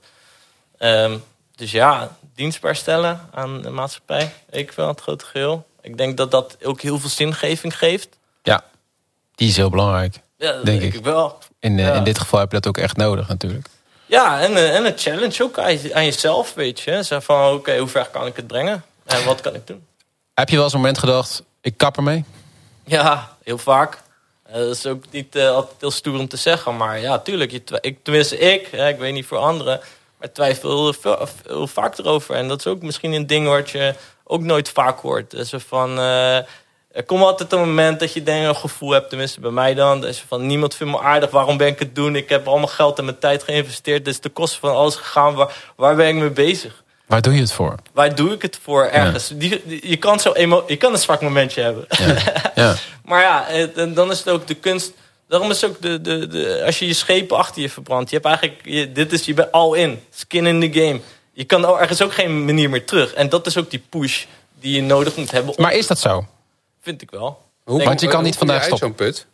[0.77, 1.17] Ehm,
[1.55, 4.33] dus ja, dienstbaar stellen aan de maatschappij.
[4.49, 5.65] Ik aan het grote geheel.
[5.81, 8.17] Ik denk dat dat ook heel veel zingeving geeft.
[8.43, 8.63] Ja,
[9.35, 10.15] die is heel belangrijk.
[10.41, 10.99] Ja, dat Denk denk, ik.
[10.99, 11.05] ik.
[11.05, 11.37] wel.
[11.59, 11.93] In, eh, Ja.
[11.93, 13.67] in dit geval heb je dat ook echt nodig natuurlijk.
[14.05, 17.03] Ja, en, eh, en een challenge ook aan, je- aan jezelf, weet je.
[17.03, 18.83] Zeg van, oké, hoe ver kan ik het brengen?
[19.05, 19.85] En wat kan ik doen?
[20.33, 22.25] Heb je wel eens een moment gedacht, ik kap ermee?
[22.85, 23.97] Ja, heel vaak.
[24.43, 26.77] Eh, dat is ook niet altijd heel stoer om te zeggen.
[26.77, 27.51] Maar ja, tuurlijk.
[27.51, 28.67] Je ik, tenminste, ik.
[28.71, 29.79] Hè, ik weet niet voor anderen.
[30.19, 32.35] Maar twijfel heel, veel- vaak erover.
[32.35, 35.31] En dat is ook misschien een ding wat je ook nooit vaak hoort.
[35.31, 35.99] Dus van...
[36.93, 40.01] er komt altijd een moment dat je denk, een gevoel hebt, tenminste bij mij dan.
[40.01, 42.15] Dat is van niemand vindt me aardig, waarom ben ik het doen?
[42.15, 44.07] Ik heb allemaal geld en mijn tijd geïnvesteerd.
[44.07, 45.33] Is de kosten van alles gegaan.
[45.35, 46.83] Waar, waar ben ik mee bezig?
[47.07, 47.75] Waar doe je het voor?
[47.93, 49.27] Waar doe ik het voor ergens?
[49.35, 51.85] Die, die- je, kan zo emo je kan een zwak momentje hebben.
[52.55, 52.75] Ja.
[53.05, 54.91] Maar ja, het- en dan is het ook de kunst.
[55.27, 58.09] Daarom is ook de, de, de, als je je schepen achter je verbrandt.
[58.09, 59.99] Je hebt eigenlijk, je, dit is, je bent all in.
[60.15, 60.99] Skin in the game.
[61.33, 63.13] Je kan ergens ook geen manier meer terug.
[63.13, 64.23] En dat is ook die push
[64.59, 65.57] die je nodig moet hebben.
[65.57, 66.25] om- Maar is dat zo?
[66.81, 67.41] Vind ik wel.
[67.63, 68.87] Hoe, Denk- Want je kan hoe niet vandaag uit stoppen.
[68.87, 69.25] zo'n put.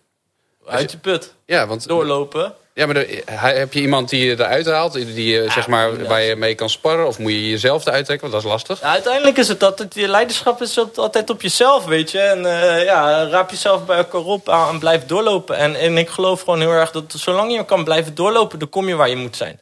[0.65, 1.33] Uit je put.
[1.45, 2.53] Ja, want Doorlopen.
[2.73, 6.07] Ja, maar er- hij- heb je iemand die je eruit haalt, die je, zeg maar,
[6.07, 7.07] waar je mee kan sparren?
[7.07, 8.29] Of moet je jezelf eruit trekken?
[8.29, 8.81] Want dat is lastig.
[8.85, 12.19] Ja, uiteindelijk is het altijd, je leiderschap is altijd op jezelf, weet je.
[12.19, 15.57] En eh, ja, raap jezelf bij elkaar op aan en blijf doorlopen.
[15.57, 18.87] En, en ik geloof gewoon heel erg dat zolang je kan blijven doorlopen, dan kom
[18.87, 19.59] je waar je moet zijn.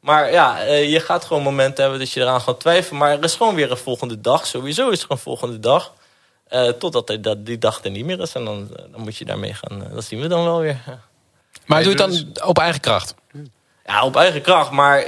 [0.00, 2.98] Maar ja, eh, je gaat gewoon momenten hebben dat je eraan gaat twijfelen.
[2.98, 4.46] Maar er is gewoon weer een volgende dag.
[4.46, 5.92] Sowieso is er een volgende dag.
[6.48, 8.32] Eh, totdat er dat, die dag er niet meer is.
[8.34, 9.84] En dan, eh, dan moet je daarmee gaan.
[9.84, 10.78] eh, dat zien we dan wel weer.
[10.86, 11.00] Ja.
[11.66, 13.14] Maar doe je het dan op eigen kracht?
[13.84, 14.70] Ja, op eigen kracht.
[14.70, 15.04] Maar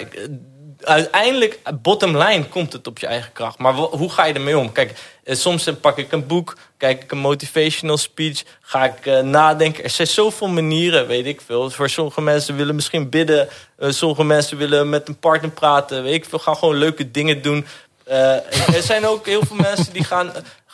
[0.80, 3.58] uiteindelijk, bottom line, komt het op je eigen kracht.
[3.58, 4.72] Maar hoe ga je ermee om?
[4.72, 9.84] Kijk, soms pak ik een boek, kijk ik een motivational speech, ga ik nadenken.
[9.84, 11.70] Er zijn zoveel manieren, weet ik veel.
[11.70, 13.48] Voor sommige mensen willen misschien bidden,
[13.78, 16.38] sommige mensen willen met een partner praten, weet ik veel.
[16.38, 17.66] Gaan gewoon leuke dingen doen.
[18.04, 20.32] Er zijn ook heel veel mensen die gaan,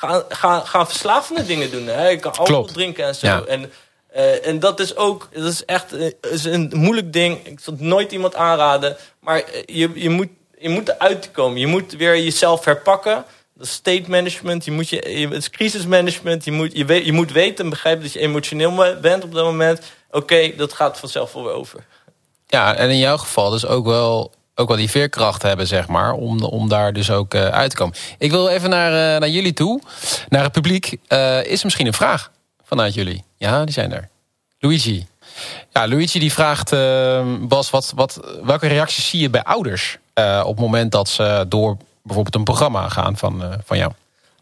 [0.09, 1.87] gaan, gaan, gaan verslavende dingen doen.
[1.87, 2.09] Hè?
[2.09, 2.75] Je kan alcohol Klopt.
[2.75, 3.27] drinken en zo.
[3.27, 3.45] Ja.
[3.45, 3.73] En,
[4.07, 7.47] eh, en dat is ook, dat is echt eh, is een moeilijk ding.
[7.47, 8.97] Ik zal het nooit iemand aanraden.
[9.21, 11.59] Maar eh, je, je, moet, je moet eruit komen.
[11.59, 13.25] Je moet weer jezelf herpakken.
[13.55, 14.65] Dat is state management.
[14.65, 16.45] Je moet je, je, het is crisismanagement.
[16.45, 19.45] Je moet, je, weet, je moet weten en begrijpen dat je emotioneel bent op dat
[19.45, 19.81] moment.
[20.11, 21.85] Oké, dat gaat vanzelf wel weer over.
[22.47, 26.13] Ja, en in jouw geval dus ook wel, ook wel die veerkracht hebben, zeg maar,
[26.13, 27.95] om, om daar dus ook eh, uit te komen.
[28.19, 29.81] Ik wil even naar, eh, naar jullie toe,
[30.29, 30.97] naar het publiek.
[31.07, 32.31] Eh, is er misschien een vraag
[32.65, 33.25] vanuit jullie?
[33.37, 34.09] Ja, die zijn er.
[34.59, 35.07] Luigi.
[35.73, 39.99] Ja, Luigi die vraagt, eh, Bas, wat, wat, welke reacties zie je bij ouders
[40.43, 43.93] op het moment dat ze door bijvoorbeeld een programma gaan van, van jou?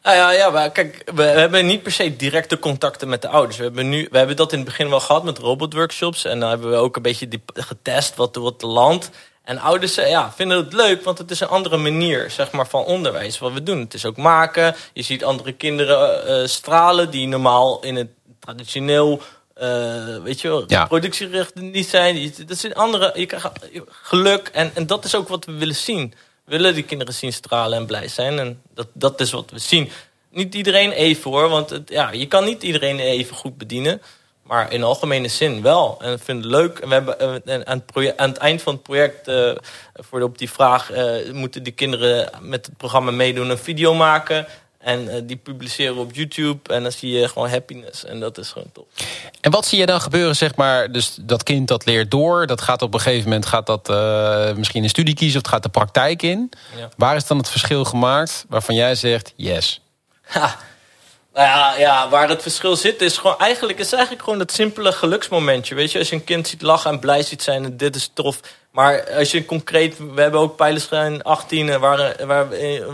[0.03, 3.57] Nou ja, ja maar kijk, we, hebben niet per se directe contacten met de ouders.
[3.57, 6.25] We hebben, nu, we hebben dat in het begin wel gehad met robotworkshops.
[6.25, 9.11] En dan hebben we ook een beetje getest wat, wat land.
[9.45, 12.85] En ouders ja, vinden het leuk, want het is een andere manier zeg maar, van
[12.85, 13.79] onderwijs wat we doen.
[13.79, 14.75] Het is ook maken.
[14.93, 18.09] Je ziet andere kinderen uh, stralen die normaal in het
[18.41, 19.23] traditioneel
[19.63, 20.87] uh, weet je wel, ja.
[20.87, 22.35] productierechten niet zijn.
[22.47, 23.51] Dat zijn andere, je krijgt
[23.89, 26.15] geluk en, en dat is ook wat we willen zien.
[26.45, 28.39] We willen die kinderen zien stralen en blij zijn.
[28.39, 29.91] En dat, dat is wat we zien.
[30.31, 34.03] Niet iedereen even hoor, want het, ja, je kan niet iedereen even goed bedienen.
[34.43, 35.99] Maar in algemene zin wel.
[36.01, 36.79] En ik vind het leuk.
[36.79, 39.53] En we hebben eh, aan het, project, aan het eind van het project, uh,
[39.95, 44.47] voor op die vraag, uh, moeten die kinderen met het programma meedoen, een video maken.
[44.79, 46.75] En uh, die publiceren op YouTube.
[46.75, 48.05] En dan zie je gewoon happiness.
[48.05, 48.87] En dat is gewoon top.
[49.41, 50.93] En wat zie je dan gebeuren, zeg maar?
[50.93, 52.47] Dus dat kind dat leert door.
[52.47, 55.37] Dat gaat op een gegeven moment gaat dat, uh, misschien een studie kiezen.
[55.37, 56.51] Of het gaat de praktijk in.
[56.77, 56.89] Ja.
[56.97, 59.81] Waar is dan het verschil gemaakt waarvan jij zegt yes?
[60.23, 60.59] Ha.
[61.35, 64.93] Nou ja, ja, waar het verschil zit is gewoon eigenlijk, is eigenlijk gewoon het simpele
[64.93, 65.75] geluksmomentje.
[65.75, 68.11] Weet je, als je een kind ziet lachen en blij ziet zijn en dit is
[68.15, 68.41] tof.
[68.71, 72.47] Maar als je concreet, we hebben ook pijlenschijn 18, waar, waar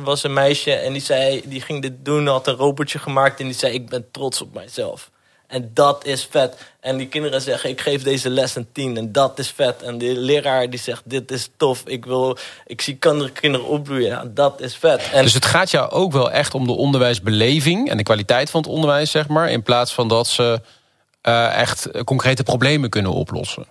[0.03, 3.47] was een meisje en die zei, die ging dit doen, had een robotje gemaakt en
[3.47, 5.11] die zei, ik ben trots op mijzelf.
[5.49, 6.57] En dat is vet.
[6.81, 8.97] En die kinderen zeggen, ik geef deze les een tien.
[8.97, 9.83] En dat is vet.
[9.83, 11.83] En de leraar die zegt, dit is tof.
[11.85, 12.99] Ik, wil, ik zie
[13.33, 14.09] kinderen opbloeien.
[14.09, 15.11] Ja, dat is vet.
[15.13, 17.91] En dus het gaat jou ook wel echt om de onderwijsbeleving...
[17.91, 19.51] en de kwaliteit van het onderwijs, zeg maar...
[19.51, 20.61] in plaats van dat ze
[21.23, 23.67] uh, echt concrete problemen kunnen oplossen.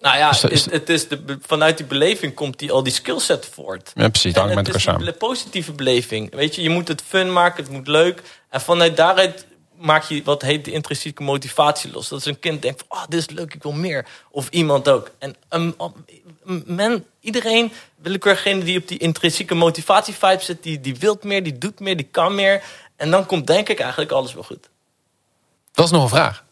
[0.00, 3.90] Nou ja, het, het, is de, vanuit die beleving komt die, al die skillset voort.
[3.94, 5.00] Ja, precies, hangt met elkaar samen.
[5.00, 6.34] Het is een positieve beleving.
[6.34, 8.22] Weet je, je moet het fun maken, het moet leuk.
[8.50, 9.46] En vanuit daaruit
[9.78, 12.08] maak je wat heet de intrinsieke motivatie los.
[12.08, 14.06] Dat is een kind denkt van, oh, dit is leuk, ik wil meer.
[14.30, 15.10] Of iemand ook.
[15.18, 15.74] En um,
[16.66, 21.58] men, iedereen, willekeurigene die op die intrinsieke motivatie vibe zit, die, die wilt meer, die
[21.58, 22.62] doet meer, die kan meer.
[22.96, 24.68] En dan komt denk ik eigenlijk alles wel goed.
[25.72, 26.44] Dat is nog een vraag.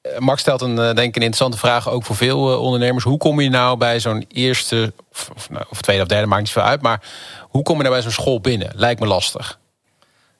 [0.00, 3.04] Eh, Max stelt een, eh, denk ik, een interessante vraag ook voor veel eh, ondernemers.
[3.04, 6.42] Hoe kom je nou bij zo'n eerste, of, of, nou, of, tweede of derde, maakt
[6.42, 6.82] niet veel uit.
[6.82, 7.02] Maar
[7.40, 8.72] hoe kom je nou bij zo'n school binnen?
[8.74, 9.58] Lijkt me lastig.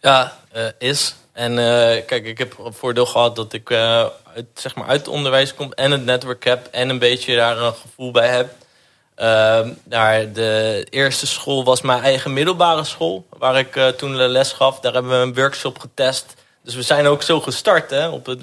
[0.00, 1.14] Ja, uh, is.
[1.40, 5.00] En uh, kijk, ik heb het voordeel gehad dat ik uh, uit, zeg maar uit
[5.00, 8.54] het onderwijs kom en het netwerk heb en een beetje daar een gevoel bij heb.
[9.16, 14.52] Uh, daar de eerste school was mijn eigen middelbare school, waar ik toen de les
[14.52, 14.80] gaf.
[14.80, 16.34] Daar hebben we een workshop getest.
[16.62, 17.90] Dus we zijn ook zo gestart.
[17.90, 18.08] Hè?
[18.08, 18.40] Op het,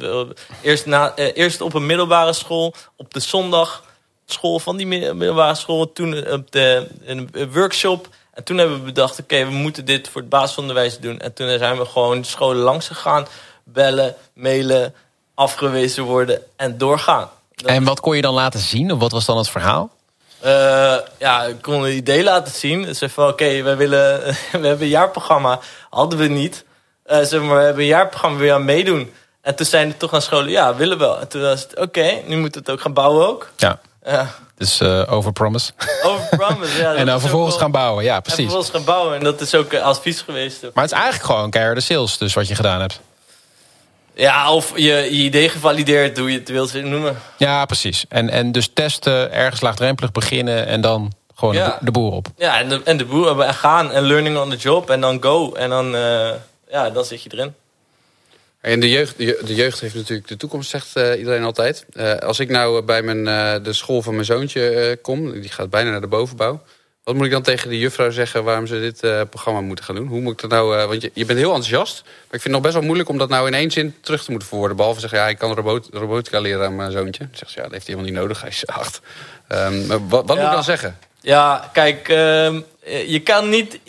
[0.62, 3.84] eerst, na, eerst op een middelbare school, op de zondag
[4.26, 5.92] school van die middelbare school.
[5.92, 8.08] Toen op de een workshop.
[8.38, 11.20] En toen hebben we bedacht, oké, we moeten dit voor het basisonderwijs doen.
[11.20, 13.28] En toen zijn we gewoon scholen langs gegaan.
[13.64, 14.94] Bellen, mailen,
[15.34, 17.30] afgewezen worden en doorgaan.
[17.66, 18.92] en wat kon je dan laten zien?
[18.92, 19.90] Of wat was dan het verhaal?
[20.46, 22.82] Uh, ja, ik kon een idee laten zien.
[22.82, 24.20] Dus van, oké, we willen,
[24.62, 25.60] we hebben een jaarprogramma.
[25.90, 26.66] Hadden we niet.
[27.08, 29.14] Uh, zeg maar, we hebben een jaarprogramma weer aan meedoen.
[29.42, 31.20] En toen zijn er toch aan scholen, ja, willen wel.
[31.20, 33.50] En toen was het, oké, nu moeten we het ook gaan bouwen ook.
[33.56, 33.80] Ja.
[34.08, 34.30] Ja.
[34.58, 35.72] Dus uh, overpromise.
[36.04, 36.94] Overpromise, ja.
[37.02, 38.38] en dan vervolgens gaan bouwen, ja, precies.
[38.38, 39.18] En vervolgens gaan bouwen.
[39.18, 40.62] En dat is ook uh, advies geweest.
[40.62, 43.00] Maar het is eigenlijk gewoon keiharde sales, dus wat je gedaan hebt.
[44.14, 47.18] Ja, of je, je idee gevalideerd, hoe je het wilt noemen.
[47.38, 48.06] Ja, precies.
[48.10, 51.78] En, en dus testen, ergens laagdrempelig beginnen en dan gewoon ja.
[51.82, 52.28] de, boer op.
[52.38, 55.54] Ja, en de, en de boer gaan en learning on the job en dan go.
[55.54, 56.30] En dan, uh,
[56.70, 57.56] ja, dan zit je erin.
[58.68, 61.86] En de jeugd, de jeugd heeft natuurlijk de toekomst, zegt uh, iedereen altijd.
[61.94, 65.70] Uh, als ik nou bij mijn, uh, de school van mijn zoontje kom, die gaat
[65.70, 66.62] bijna naar de bovenbouw.
[67.04, 70.08] Wat moet ik dan tegen de juffrouw zeggen waarom ze dit programma moeten gaan doen?
[70.08, 72.02] Hoe moet ik dat nou, want je, je, bent heel enthousiast.
[72.04, 74.24] Maar ik vind het nog best wel moeilijk om dat nou in één zin terug
[74.24, 74.78] te moeten verwoorden.
[74.78, 77.24] Behalve zeggen, ja, ik kan robot, robotica leren aan mijn zoontje.
[77.24, 79.02] Dan zegt ze, ja, dat heeft hij helemaal niet nodig, hij is acht.
[79.50, 80.34] Um, wat, wat ja.
[80.34, 80.98] moet ik dan zeggen?
[81.22, 82.62] Ja, kijk, ehm,
[83.08, 83.80] je kan niet...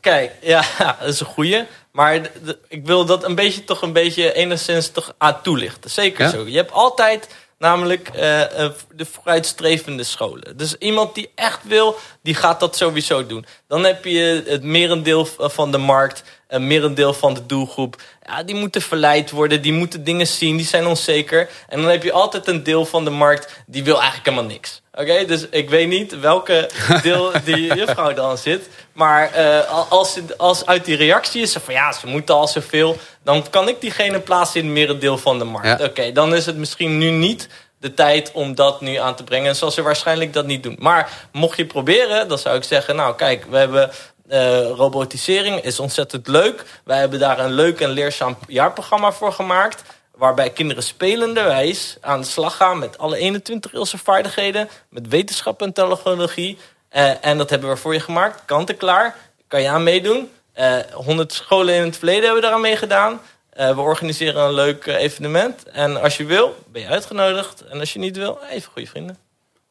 [0.00, 0.64] kijk, ja,
[1.00, 1.64] dat is een goeie.
[1.94, 2.30] Maar
[2.68, 5.90] ik wil dat een beetje toch een beetje enigszins toch aan toelichten.
[5.90, 6.46] Zeker zo.
[6.46, 7.28] Je hebt altijd
[7.58, 10.56] namelijk uh, de vooruitstrevende scholen.
[10.56, 13.46] Dus iemand die echt wil, die gaat dat sowieso doen.
[13.68, 18.02] Dan heb je het merendeel van de markt, een merendeel van de doelgroep.
[18.26, 21.48] Ja, die moeten verleid worden, die moeten dingen zien, die zijn onzeker.
[21.68, 24.82] En dan heb je altijd een deel van de markt die wil eigenlijk helemaal niks.
[24.92, 26.70] Oké, dus ik weet niet welke
[27.02, 28.68] deel die juffrouw dan zit.
[28.92, 32.96] Maar uh, als, als uit die reactie is van ja, ze moeten al zoveel.
[33.22, 35.82] Dan kan ik diegene plaatsen in het merendeel van de markt.
[35.82, 37.48] Oké, dan is het misschien nu niet
[37.84, 39.48] de tijd om dat nu aan te brengen.
[39.48, 40.76] En zal ze waarschijnlijk dat niet doen.
[40.78, 42.96] Maar mocht je proberen, dan zou ik zeggen...
[42.96, 43.90] nou kijk, we hebben
[44.30, 46.64] uh, robotisering, is ontzettend leuk.
[46.84, 49.82] Wij hebben daar een leuk en leerzaam jaarprogramma voor gemaakt
[50.14, 55.72] waarbij kinderen spelenderwijs aan de slag gaan met alle 21 eeuwse vaardigheden, met wetenschap en
[55.72, 56.58] technologie.
[56.92, 59.16] Uh, en dat hebben we voor je gemaakt, kant en klaar.
[59.48, 60.30] Kan je aan meedoen.
[60.52, 63.20] Eh 100 scholen in het verleden hebben daaraan meegedaan.
[63.54, 65.62] Eh, we organiseren een leuk eh, evenement.
[65.72, 67.64] En als je wil, ben je uitgenodigd.
[67.64, 69.16] En als je niet wil, even goede vrienden.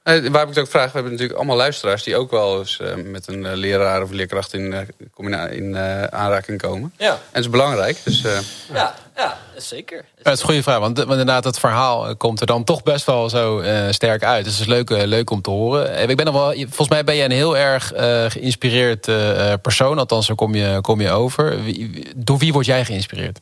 [0.04, 2.80] Eh, waar ik het ook vraag, we hebben natuurlijk allemaal luisteraars die ook wel eens
[2.80, 6.94] eh, met een eh, leraar of leerkracht in, eh, in eh, aanraking komen.
[6.98, 7.98] Ja, En het is belangrijk.
[8.04, 8.38] Dus, eh,
[8.74, 9.98] ja, ja zeker.
[9.98, 12.84] Ja, dat is een goede vraag, want, want inderdaad, het verhaal komt er dan toch
[12.84, 14.44] best wel zo eh, sterk uit.
[14.44, 16.10] Dus het is leuk, leuk om te horen.
[16.10, 19.02] Ik ben nog wel, volgens mij ben je een heel erg eh, geïnspireerd
[19.62, 21.64] persoon, althans zo kom je, kom je over.
[21.64, 23.40] Wie- door wie word jij geïnspireerd?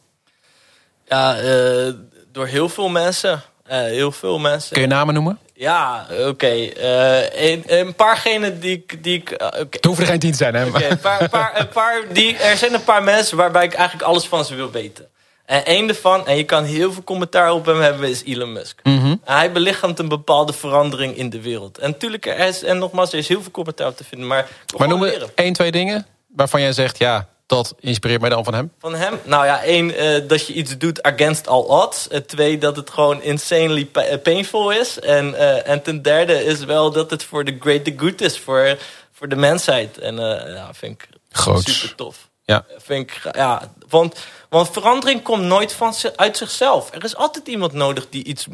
[1.11, 1.93] Ja, eh,
[2.31, 3.41] door heel veel mensen.
[3.63, 4.71] Eh, heel veel mensen.
[4.71, 5.39] Kun je namen noemen?
[5.53, 6.47] Ja, oké.
[6.47, 9.03] Eh, een, een paargenen die ik...
[9.03, 9.67] Die ik oké.
[9.69, 10.65] Het hoeven er geen tien te zijn, hè?
[10.65, 13.73] Oké, een paar, een paar, een paar die, er zijn een paar mensen waarbij ik
[13.73, 15.07] eigenlijk alles van ze wil weten.
[15.45, 18.79] En één daarvan, en je kan heel veel commentaar op hem hebben, is Elon Musk.
[18.83, 19.05] Mhm.
[19.05, 21.77] En Hij belichaamt een bepaalde verandering in de wereld.
[21.77, 24.27] En natuurlijk, er is, en nogmaals, er is heel veel commentaar op te vinden.
[24.27, 24.47] Maar,
[24.77, 25.03] Maar noem
[25.35, 28.71] één, twee dingen waarvan jij zegt, ja, dat inspireert mij dan van hem.
[28.79, 29.19] Van hem?
[29.23, 32.07] Nou ja, één, eh, dat je iets doet against all odds.
[32.07, 34.99] Eh, twee, dat het gewoon insanely eh, painful is.
[34.99, 35.35] En,
[35.65, 38.39] en ten derde is wel dat het voor de greater good is.
[38.39, 38.77] Voor,
[39.11, 39.97] voor de mensheid.
[39.97, 40.15] En
[40.55, 41.79] ja, vind ik Groots.
[41.79, 42.29] super tof.
[42.45, 42.65] Ja.
[42.77, 46.91] Vind ik, ja, want, want verandering komt nooit van, uit zichzelf.
[46.93, 48.47] Er is altijd iemand nodig die iets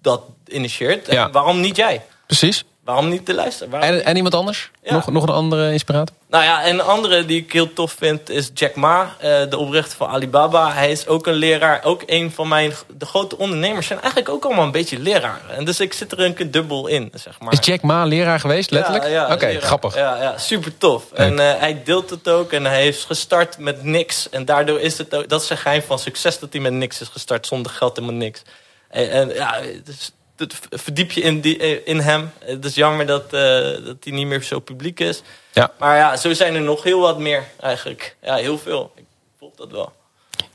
[0.00, 1.08] dat initieert.
[1.08, 1.30] En Ja.
[1.30, 2.04] waarom niet jij?
[2.26, 2.64] Precies.
[2.86, 3.70] Waarom niet de luisteraar?
[3.70, 4.70] Waarom En, en iemand anders?
[4.82, 4.92] Ja.
[4.92, 6.16] Nog, nog een andere inspirator?
[6.28, 9.56] nou ja, en een andere die ik heel tof vind is Jack Ma, eh, de
[9.58, 10.72] oprichter van Alibaba.
[10.72, 11.84] Hij is ook een leraar.
[11.84, 15.56] Ook een van mijn de grote ondernemers zijn eigenlijk ook allemaal een beetje leraren.
[15.56, 17.52] En dus ik zit er een keer dubbel in, zeg maar.
[17.52, 19.04] Is Jack Ma leraar geweest, letterlijk?
[19.04, 19.62] Ja, ja, Oké, leraar.
[19.62, 19.94] grappig.
[19.94, 21.12] Ja, ja super tof.
[21.12, 24.28] En eh, hij deelt het ook en hij heeft gestart met niks.
[24.30, 27.00] En daardoor is het ook, dat is zijn geheim van succes, dat hij met niks
[27.00, 28.42] is gestart, zonder geld helemaal niks.
[28.88, 32.30] En, en ja, dus, dat verdiep je in, die, eh, in hem.
[32.38, 33.40] Het is jammer dat, eh,
[33.84, 35.22] dat hij niet meer zo publiek is.
[35.52, 35.72] Ja.
[35.78, 38.16] Maar ja, zo zijn er nog heel wat meer eigenlijk.
[38.22, 38.92] Ja, heel veel.
[38.96, 39.04] Ik
[39.38, 39.92] volg dat wel.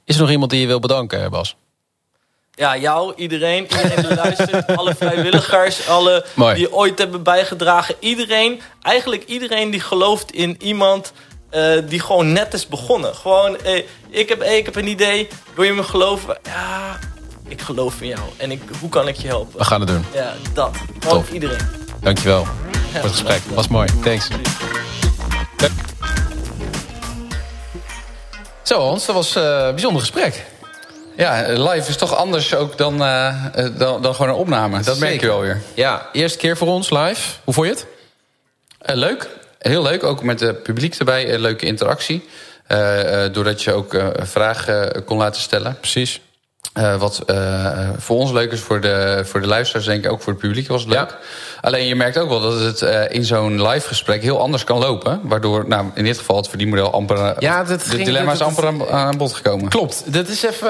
[0.04, 1.56] Is er nog iemand die je wil bedanken, Bas?
[2.54, 6.56] Ja, jou, iedereen, iedereen die luistert, alle vrijwilligers, alle Mooi.
[6.56, 7.96] die ooit hebben bijgedragen.
[8.00, 11.14] Iedereen, eigenlijk iedereen die gelooft in iemand
[11.52, 13.16] eh, die gewoon net is begonnen.
[13.16, 16.38] Gewoon, eh, ik, heb, eh, ik heb een idee, wil je me geloven?
[16.44, 17.00] Ja,
[17.52, 18.22] ik geloof in jou.
[18.38, 19.58] En ik, hoe kan ik je helpen?
[19.58, 20.06] We gaan het doen.
[20.14, 20.76] Ja, dat.
[21.00, 21.32] Tof.
[21.32, 21.68] iedereen.
[22.02, 23.42] Dankjewel voor het gesprek.
[23.54, 23.90] Was mooi.
[24.04, 24.28] Thanks.
[28.64, 30.46] Zo Hans, dat was eh, een bijzonder gesprek.
[31.18, 34.82] ja, live is toch anders ook dan, eh, eh, dan, dan gewoon een opname.
[34.82, 35.62] Dat merk je wel weer.
[35.74, 37.32] Ja, eerste keer voor ons live.
[37.44, 37.86] Hoe vond je het?
[38.98, 39.30] Leuk.
[39.60, 40.04] Heel leuk.
[40.04, 41.40] Ook met het publiek erbij.
[41.40, 42.24] Leuke interactie.
[42.72, 45.78] Eh, eh, doordat je ook eh, vragen kon laten stellen.
[45.80, 46.22] Precies.
[46.74, 50.22] Eh, wat eh, voor ons leuk is, voor de, voor de luisteraars, denk ik ook
[50.22, 51.10] voor het publiek was het leuk.
[51.10, 51.18] Ja.
[51.62, 54.78] Alleen je merkt ook wel dat het eh, in zo'n live gesprek heel anders kan
[54.80, 55.20] lopen.
[55.24, 57.36] Waardoor, nou, in dit geval het verdienmodel amper.
[57.40, 59.70] Ja, dat ging- dilemma's dat- amper aan, aan bod gekomen.
[59.70, 60.14] Klopt.
[60.14, 60.70] Dat, is even,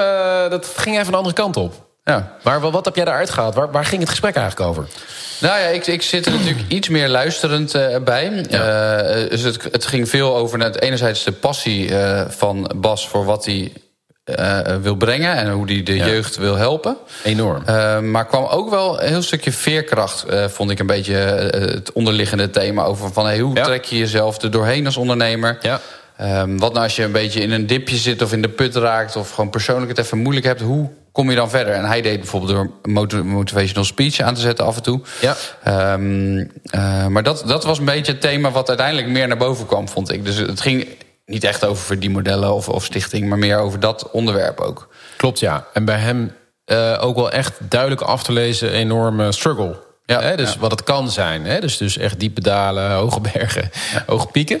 [0.50, 1.74] dat ging even een andere kant op.
[2.04, 2.36] Ja.
[2.42, 3.54] Maar wat, wat heb jij daaruit gehaald?
[3.54, 4.86] Waar, waar ging het gesprek eigenlijk over?
[5.40, 7.72] Nou ja, ik, ik zit er natuurlijk iets meer luisterend
[8.04, 8.30] bij.
[9.28, 11.90] Dus het, het ging veel over net, enerzijds de passie
[12.28, 13.72] van Bas voor wat hij
[14.24, 16.06] eh, wil brengen en hoe hij de Ja.
[16.06, 16.96] jeugd wil helpen.
[17.24, 17.62] Enorm.
[17.68, 21.92] Uh, maar kwam ook wel een heel stukje veerkracht, uh, vond ik een beetje het
[21.92, 23.62] onderliggende thema over van hey, hoe Ja.
[23.64, 25.58] trek je jezelf er doorheen als ondernemer.
[25.60, 25.80] Ja.
[26.20, 28.76] Um, wat nou als je een beetje in een dipje zit of in de put
[28.76, 31.74] raakt of gewoon persoonlijk het even moeilijk hebt, hoe kom je dan verder?
[31.74, 35.00] En hij deed bijvoorbeeld door een motivational speech aan te zetten af en toe.
[35.20, 35.36] Ja.
[35.94, 39.66] Um, uh, maar dat, dat was een beetje het thema wat uiteindelijk meer naar boven
[39.66, 40.24] kwam, vond ik.
[40.24, 40.86] Dus het ging
[41.24, 44.88] niet echt over verdienmodellen of, of stichting, maar meer over dat onderwerp ook.
[45.16, 45.66] Klopt, ja.
[45.72, 46.32] En bij hem
[46.66, 49.76] uh, ook wel echt duidelijk af te lezen enorme struggle.
[50.04, 50.36] Ja, hè?
[50.36, 50.58] Dus ja.
[50.58, 51.44] wat het kan zijn.
[51.44, 51.60] Hè?
[51.60, 53.70] Dus, dus echt diepe dalen, hoge bergen,
[54.06, 54.60] hoge pieken.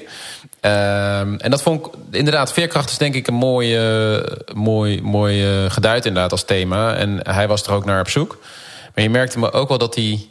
[0.60, 5.70] Um, en dat vond ik inderdaad, veerkracht is denk ik een mooie, mooi, mooi uh,
[5.70, 6.94] geduid inderdaad als thema.
[6.94, 8.38] En hij was er ook naar op zoek.
[8.94, 10.26] Maar je merkte me ook wel dat hij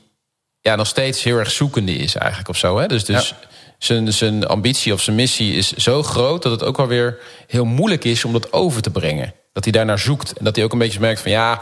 [0.61, 2.79] ja, nog steeds heel erg zoekende is eigenlijk of zo.
[2.79, 2.87] Hè?
[2.87, 3.47] Dus, dus Ja.
[3.83, 7.17] Zijn, zijn ambitie of zijn missie is zo groot dat het ook wel weer
[7.47, 9.33] heel moeilijk is om dat over te brengen.
[9.53, 10.33] Dat hij daarnaar zoekt.
[10.37, 11.61] En dat hij ook een beetje merkt van ja,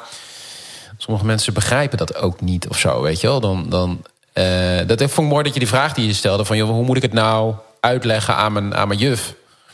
[0.98, 3.40] sommige mensen begrijpen dat ook niet of zo, weet je wel.
[3.40, 4.02] Dan, dan,
[4.34, 6.84] uh, dat vond ik mooi dat je die vraag die je stelde van joh, hoe
[6.86, 9.34] moet ik het nou uitleggen aan mijn, aan mijn juf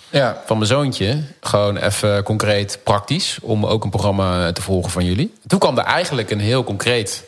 [0.10, 0.42] Ja.
[0.46, 1.24] van mijn zoontje.
[1.42, 5.34] Gewoon even concreet praktisch om ook een programma te volgen van jullie.
[5.48, 7.24] Toen kwam er eigenlijk een heel concreet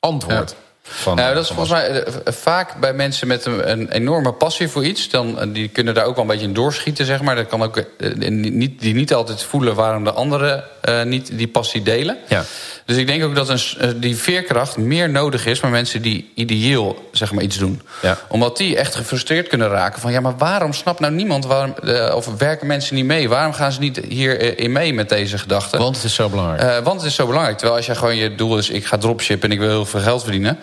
[0.00, 0.50] antwoord.
[0.50, 0.64] Ja.
[0.88, 4.68] Van, Nou, dat is volgens mij eh, vaak bij mensen met een, een enorme passie
[4.68, 5.10] voor iets.
[5.10, 7.36] Dan, eh, die kunnen daar ook wel een beetje in doorschieten, zeg maar.
[7.36, 11.48] Dat kan ook, eh, niet, die niet altijd voelen waarom de anderen eh, niet die
[11.48, 12.18] passie delen.
[12.28, 12.44] Ja.
[12.86, 15.58] Dus ik denk ook dat een, eh, die veerkracht meer nodig is...
[15.58, 17.82] voor mensen die ideeel zeg maar, iets doen.
[18.02, 18.18] Ja.
[18.28, 20.12] Omdat die echt gefrustreerd kunnen raken van...
[20.12, 23.28] ja, maar waarom snapt nou niemand, waarom, uh, of werken mensen niet mee?
[23.28, 25.78] Waarom gaan ze niet hierin in mee met deze gedachten?
[25.78, 26.62] Want het is zo belangrijk.
[26.62, 27.56] Uh, want het is zo belangrijk.
[27.56, 29.48] Terwijl als je gewoon je doel is, ik ga dropshippen...
[29.48, 30.58] en ik wil heel veel geld verdienen...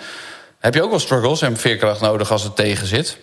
[0.59, 3.17] heb je ook wel struggles en veerkracht nodig als het tegen zit...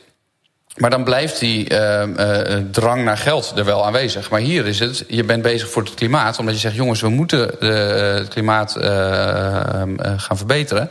[0.76, 4.30] Maar dan blijft die uh, uh, drang naar geld er wel aanwezig.
[4.30, 6.38] Maar hier is het, je bent bezig voor het klimaat...
[6.38, 7.66] omdat je zegt, jongens, we moeten de,
[8.18, 8.84] het klimaat uh,
[10.16, 10.90] gaan verbeteren.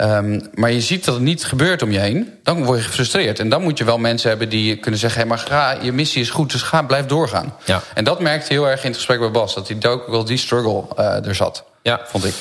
[0.00, 2.38] Um, maar je ziet dat het niet gebeurt om je heen.
[2.42, 3.38] Dan word je gefrustreerd.
[3.38, 5.20] En dan moet je wel mensen hebben die kunnen zeggen...
[5.20, 7.54] Hey, maar ga, je missie is goed, dus ga, blijf doorgaan.
[7.64, 7.82] Ja.
[7.94, 9.54] En dat merkte heel erg in het gesprek bij Bas.
[9.54, 10.84] Dat hij ook wel die struggle
[11.24, 12.00] er zat, ja.
[12.04, 12.34] vond ik.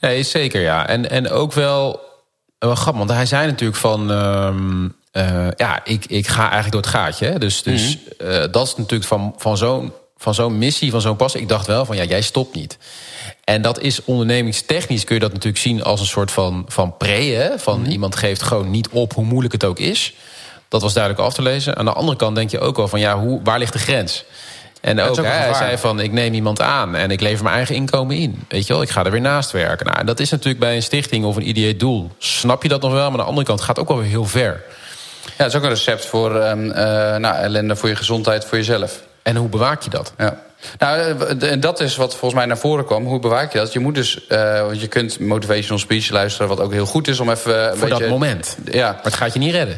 [0.00, 0.86] Nee, zeker, ja.
[0.86, 2.00] En, en ook wel,
[2.58, 4.10] wel grappig, want hij zei natuurlijk van...
[4.10, 7.26] Um, uh, ja, ik, ik ga eigenlijk door het gaatje.
[7.26, 7.38] Hè?
[7.38, 8.30] Dus, dus mm -hmm.
[8.30, 11.34] uh, dat is natuurlijk van, van zo'n van zo'n missie, van zo'n pas.
[11.34, 12.78] Ik dacht wel van ja, jij stopt niet.
[13.44, 17.34] En dat is ondernemingstechnisch kun je dat natuurlijk zien als een soort van, van pre.
[17.34, 17.58] Hè?
[17.58, 17.92] Van mm -hmm.
[17.92, 20.14] iemand geeft gewoon niet op hoe moeilijk het ook is.
[20.68, 21.76] Dat was duidelijk af te lezen.
[21.76, 24.24] Aan de andere kant denk je ook wel van ja, hoe, waar ligt de grens?
[24.80, 27.74] En ook, ook hij zei van, ik neem iemand aan en ik lever mijn eigen
[27.74, 28.44] inkomen in.
[28.48, 29.86] Weet je wel, ik ga er weer naast werken.
[29.86, 32.10] Nou, dat is natuurlijk bij een stichting of een ideeën doel.
[32.18, 34.08] Snap je dat nog wel, maar aan de andere kant gaat het ook wel weer
[34.08, 34.62] heel ver.
[35.24, 36.74] Ja, het is ook een recept voor um, uh,
[37.16, 39.00] nou, ellende voor je gezondheid, voor jezelf.
[39.22, 40.12] En hoe bewaak je dat?
[40.18, 40.42] Ja.
[40.78, 43.04] Nou, en dat is wat volgens mij naar voren kwam.
[43.04, 43.72] Hoe bewaak je dat?
[43.72, 47.20] Je moet dus, uh, want je kunt motivational speech luisteren, wat ook heel goed is
[47.20, 47.70] om even.
[47.78, 48.56] Voor beetje, dat moment.
[48.64, 48.90] Ja.
[48.92, 49.76] Maar het gaat je niet redden.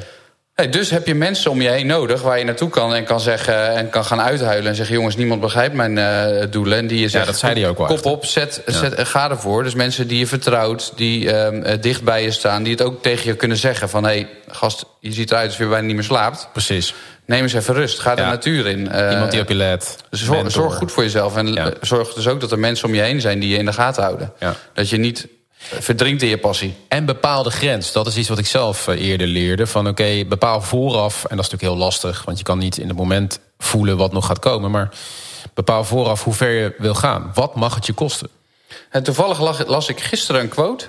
[0.57, 3.21] Hey, dus heb je mensen om je heen nodig waar je naartoe kan en kan
[3.21, 6.79] zeggen en kan gaan uithuilen en zeggen: jongens, niemand begrijpt mijn uh, doelen.
[6.79, 7.87] En die je zegt: ja, dat zei hij ook wel.
[7.87, 8.73] Kop op, zet, ja.
[8.73, 9.63] zet, ga ervoor.
[9.63, 13.27] Dus mensen die je vertrouwt, die um, dicht bij je staan, die het ook tegen
[13.27, 16.05] je kunnen zeggen: van hé, hey, gast, je ziet eruit alsof je bijna niet meer
[16.05, 16.49] slaapt.
[16.53, 16.95] Precies.
[17.27, 17.99] Neem eens even rust.
[17.99, 18.29] Ga de ja.
[18.29, 18.89] natuur in.
[18.93, 19.97] Uh, Iemand die op je let.
[20.11, 21.37] Dus zorg, zorg, goed voor jezelf.
[21.37, 23.73] En zorg dus ook dat er mensen om je heen zijn die je in de
[23.73, 24.33] gaten houden.
[24.39, 24.55] Ja.
[24.73, 25.27] Dat je niet
[25.59, 26.75] verdrinkt in je passie.
[26.89, 27.93] En bepaal de grens.
[27.93, 29.67] Dat is iets wat ik zelf eerder leerde.
[29.67, 31.25] Van oké, bepaal vooraf.
[31.25, 32.25] En dat is natuurlijk heel lastig.
[32.25, 34.71] Want je kan niet in het moment voelen wat nog gaat komen.
[34.71, 34.89] Maar
[35.55, 37.31] bepaal vooraf hoe ver je wil gaan.
[37.35, 38.29] Wat mag het je kosten?
[38.91, 40.89] En toevallig las ik gisteren een quote.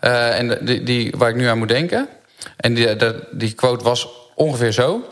[0.00, 2.08] Uh, en die, die, waar ik nu aan moet denken.
[2.56, 5.08] En die, die, die quote was ongeveer zo.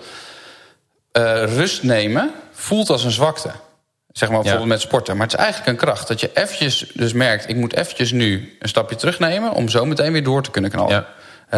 [1.45, 3.51] Rust nemen voelt als een zwakte.
[4.13, 4.75] Zeg maar bijvoorbeeld ja.
[4.75, 5.17] met sporten.
[5.17, 6.09] Maar het is eigenlijk een kracht.
[6.09, 7.49] Dat je eventjes dus merkt...
[7.49, 9.53] ik moet eventjes nu een stapje terugnemen...
[9.53, 10.93] om zo meteen weer door te kunnen knallen.
[10.93, 11.07] Ja.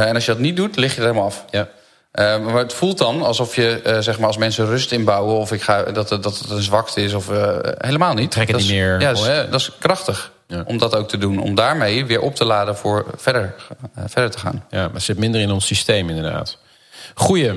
[0.01, 1.45] Uh, en als je dat niet doet, lig je er helemaal af.
[1.51, 1.69] Ja.
[2.15, 5.37] Uh, maar het voelt dan alsof je, uh, zeg maar, als mensen rust inbouwen...
[5.37, 7.29] of ik ga, dat, dat het een zwakte is, of
[7.79, 8.31] helemaal niet.
[8.31, 9.01] Trek het dat niet is, meer.
[9.01, 10.63] Ja, dat is, dat is krachtig ja.
[10.67, 11.39] om dat ook te doen.
[11.39, 13.55] Om daarmee weer op te laden voor verder,
[14.07, 14.65] verder te gaan.
[14.71, 16.59] Ja, maar het zit minder in ons systeem inderdaad.
[17.15, 17.53] Goeie.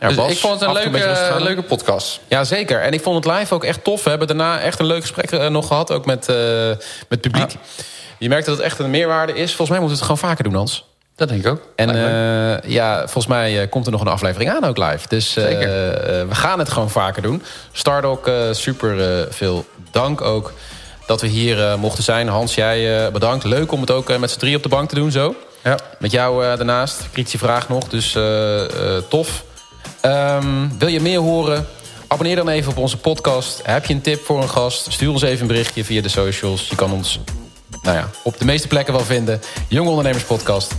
[0.00, 1.04] Ja, dus Bas, ik vond het een leuke,
[1.34, 2.20] een leuke podcast.
[2.28, 2.80] Ja, zeker.
[2.80, 4.02] En ik vond het live ook echt tof.
[4.02, 6.36] We hebben daarna echt een leuk gesprek uh, nog gehad, ook met, uh,
[7.08, 7.50] met publiek.
[7.50, 7.58] Ja.
[8.18, 9.54] Je merkt dat het echt een meerwaarde is.
[9.54, 10.84] Volgens mij moeten we het gewoon vaker doen, Hans.
[11.16, 11.60] Dat denk ik ook.
[11.76, 15.08] En uh, ja, volgens mij komt er nog een aflevering aan ook live.
[15.08, 17.42] Dus we gaan het gewoon vaker doen.
[17.72, 20.52] Stardock, super veel dank ook
[21.06, 22.28] dat we hier mochten zijn.
[22.28, 23.44] Hans, jij bedankt.
[23.44, 25.34] Leuk om het ook met z'n drie op de bank te doen zo.
[25.62, 25.78] Ja.
[25.98, 27.02] Met jou daarnaast.
[27.12, 28.16] Kritische vraag nog, dus
[29.08, 29.44] tof.
[30.04, 31.66] Um, wil je meer horen?
[32.06, 33.60] Abonneer dan even op onze podcast.
[33.62, 34.92] Heb je een tip voor een gast?
[34.92, 36.68] Stuur ons even een berichtje via de socials.
[36.68, 37.20] Je kan ons
[37.82, 39.40] nou ja, op de meeste plekken wel vinden.
[39.68, 40.74] Jonge Ondernemers Podcast.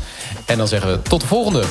[0.45, 1.63] En dan zeggen we tot de volgende.